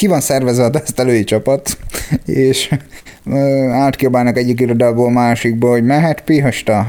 ki 0.03 0.09
van 0.09 0.21
szervezve 0.21 0.65
a 0.65 0.71
tesztelői 0.71 1.25
csapat, 1.25 1.79
és 2.27 2.75
átkiabálnak 3.71 4.37
egyik 4.37 4.61
irodából 4.61 5.11
másikba, 5.11 5.71
hogy 5.71 5.85
mehet 5.85 6.21
pihasta. 6.21 6.87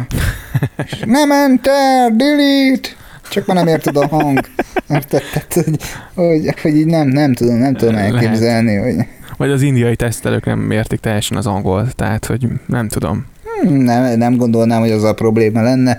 nem 1.05 1.31
enter, 1.31 2.11
delete! 2.11 2.89
Csak 3.29 3.45
már 3.45 3.55
nem 3.57 3.67
érted 3.67 3.97
a 3.97 4.07
hang. 4.07 4.39
Tehát, 4.87 5.53
hogy, 5.53 5.79
hogy, 6.13 6.59
hogy 6.61 6.75
így 6.75 6.85
nem, 6.85 7.07
nem 7.07 7.33
tudom, 7.33 7.55
nem 7.55 7.73
tudom 7.73 7.95
elképzelni, 7.95 8.77
Lehet. 8.77 8.95
hogy... 8.95 9.05
Vagy 9.37 9.49
az 9.49 9.61
indiai 9.61 9.95
tesztelők 9.95 10.45
nem 10.45 10.71
értik 10.71 10.99
teljesen 10.99 11.37
az 11.37 11.47
angol, 11.47 11.87
tehát, 11.95 12.25
hogy 12.25 12.47
nem 12.65 12.87
tudom. 12.87 13.25
Hmm, 13.61 13.77
nem, 13.77 14.17
nem 14.17 14.35
gondolnám, 14.35 14.79
hogy 14.79 14.91
az 14.91 15.03
a 15.03 15.13
probléma 15.13 15.61
lenne 15.61 15.97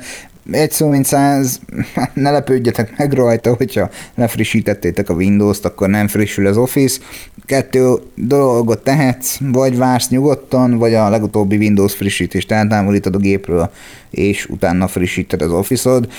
egy 0.50 0.70
szó 0.70 0.88
mint 0.88 1.04
száz, 1.04 1.60
ne 2.14 2.30
lepődjetek 2.30 2.98
meg 2.98 3.12
rajta, 3.12 3.54
hogyha 3.54 3.90
lefrissítettétek 4.14 5.08
a 5.08 5.14
Windows-t, 5.14 5.64
akkor 5.64 5.88
nem 5.88 6.08
frissül 6.08 6.46
az 6.46 6.56
Office. 6.56 7.00
Kettő 7.46 7.94
dolgot 8.14 8.82
tehetsz, 8.82 9.38
vagy 9.40 9.76
vársz 9.76 10.08
nyugodtan, 10.08 10.78
vagy 10.78 10.94
a 10.94 11.08
legutóbbi 11.08 11.56
Windows 11.56 11.94
frissítést 11.94 12.52
eltávolítod 12.52 13.14
a 13.14 13.18
gépről, 13.18 13.70
és 14.10 14.46
utána 14.46 14.88
frissíted 14.88 15.42
az 15.42 15.50
Office-od. 15.50 16.12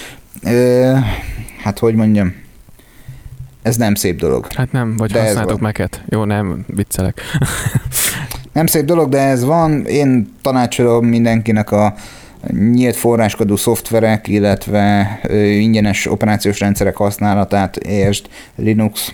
hát 1.64 1.80
hogy 1.80 1.96
mondjam, 1.96 2.34
ez 3.62 3.78
nem 3.78 3.96
szép 3.96 4.20
dolog. 4.20 4.48
Hát 4.56 4.72
nem, 4.72 4.96
vagy 4.98 5.12
de 5.12 5.22
használtok 5.22 5.60
meket. 5.60 6.04
Jó, 6.10 6.24
nem, 6.24 6.66
viccelek. 6.68 7.22
nem 8.54 8.66
szép 8.66 8.86
dolog, 8.86 9.10
de 9.10 9.20
ez 9.20 9.44
van. 9.44 9.86
Én 9.86 10.34
tanácsolom 10.42 11.06
mindenkinek 11.06 11.72
a 11.72 11.96
nyílt 12.52 12.96
forráskodó 12.96 13.56
szoftverek, 13.56 14.28
illetve 14.28 15.20
ingyenes 15.60 16.06
operációs 16.06 16.60
rendszerek 16.60 16.96
használatát, 16.96 17.78
értsd, 17.78 18.26
Linux, 18.56 19.14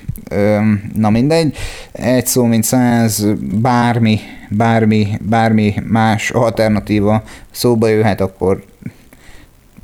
na 0.96 1.10
mindegy, 1.10 1.58
egy 1.92 2.26
szó 2.26 2.46
mint 2.46 2.64
száz, 2.64 3.26
bármi, 3.62 4.20
bármi, 4.50 5.08
bármi 5.22 5.74
más 5.84 6.30
alternatíva 6.32 7.24
szóba 7.52 7.88
jöhet, 7.88 8.22
akkor 8.22 8.64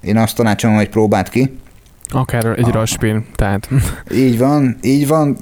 én 0.02 0.18
azt 0.18 0.36
tanácsolom, 0.36 0.76
hogy 0.76 0.90
próbáld 0.90 1.30
ki. 1.30 1.58
Akár 2.10 2.46
egy 2.46 2.68
raspin, 2.68 3.26
tehát. 3.36 3.70
Így 4.14 4.38
van, 4.38 4.78
így 4.82 5.08
van. 5.08 5.38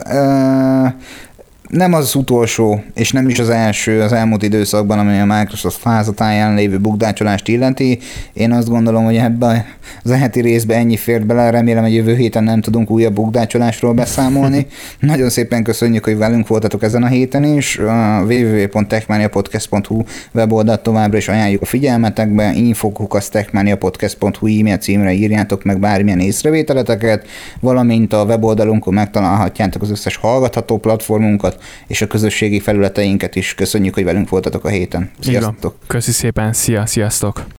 Nem 1.69 1.93
az 1.93 2.15
utolsó, 2.15 2.83
és 2.93 3.11
nem 3.11 3.29
is 3.29 3.39
az 3.39 3.49
első 3.49 4.01
az 4.01 4.13
elmúlt 4.13 4.43
időszakban, 4.43 4.99
ami 4.99 5.19
a 5.19 5.25
Microsoft 5.25 5.83
házatáján 5.83 6.55
lévő 6.55 6.79
bukdácsolást 6.79 7.47
illeti. 7.47 7.99
Én 8.33 8.51
azt 8.51 8.69
gondolom, 8.69 9.03
hogy 9.03 9.15
ebbe 9.15 9.65
az 10.03 10.11
heti 10.11 10.41
részbe 10.41 10.75
ennyi 10.75 10.97
fért 10.97 11.25
bele, 11.25 11.49
remélem, 11.49 11.83
hogy 11.83 11.93
jövő 11.93 12.15
héten 12.15 12.43
nem 12.43 12.61
tudunk 12.61 12.89
újabb 12.89 13.13
bukdácsolásról 13.13 13.93
beszámolni. 13.93 14.67
Nagyon 14.99 15.29
szépen 15.29 15.63
köszönjük, 15.63 16.03
hogy 16.03 16.17
velünk 16.17 16.47
voltatok 16.47 16.83
ezen 16.83 17.03
a 17.03 17.07
héten 17.07 17.43
is. 17.43 17.77
A 17.77 18.23
www.techmaniapodcast.hu 18.27 20.03
weboldalt 20.33 20.81
továbbra 20.81 21.17
is 21.17 21.27
ajánljuk 21.27 21.61
a 21.61 21.65
figyelmetekbe, 21.65 22.53
infokukasztechmaniapodcast.hu 22.53 24.59
e-mail 24.59 24.77
címre 24.77 25.11
írjátok 25.11 25.63
meg 25.63 25.79
bármilyen 25.79 26.19
észrevételeteket, 26.19 27.27
valamint 27.59 28.13
a 28.13 28.23
weboldalunkon 28.23 28.93
megtalálhatjátok 28.93 29.81
az 29.81 29.89
összes 29.89 30.15
hallgatható 30.15 30.77
platformunkat, 30.77 31.54
és 31.87 32.01
a 32.01 32.07
közösségi 32.07 32.59
felületeinket 32.59 33.35
is. 33.35 33.53
Köszönjük, 33.55 33.93
hogy 33.93 34.03
velünk 34.03 34.29
voltatok 34.29 34.65
a 34.65 34.69
héten. 34.69 35.11
Sziasztok! 35.19 35.77
Köszi 35.87 36.11
szépen, 36.11 36.53
szia, 36.53 36.85
sziasztok! 36.85 37.45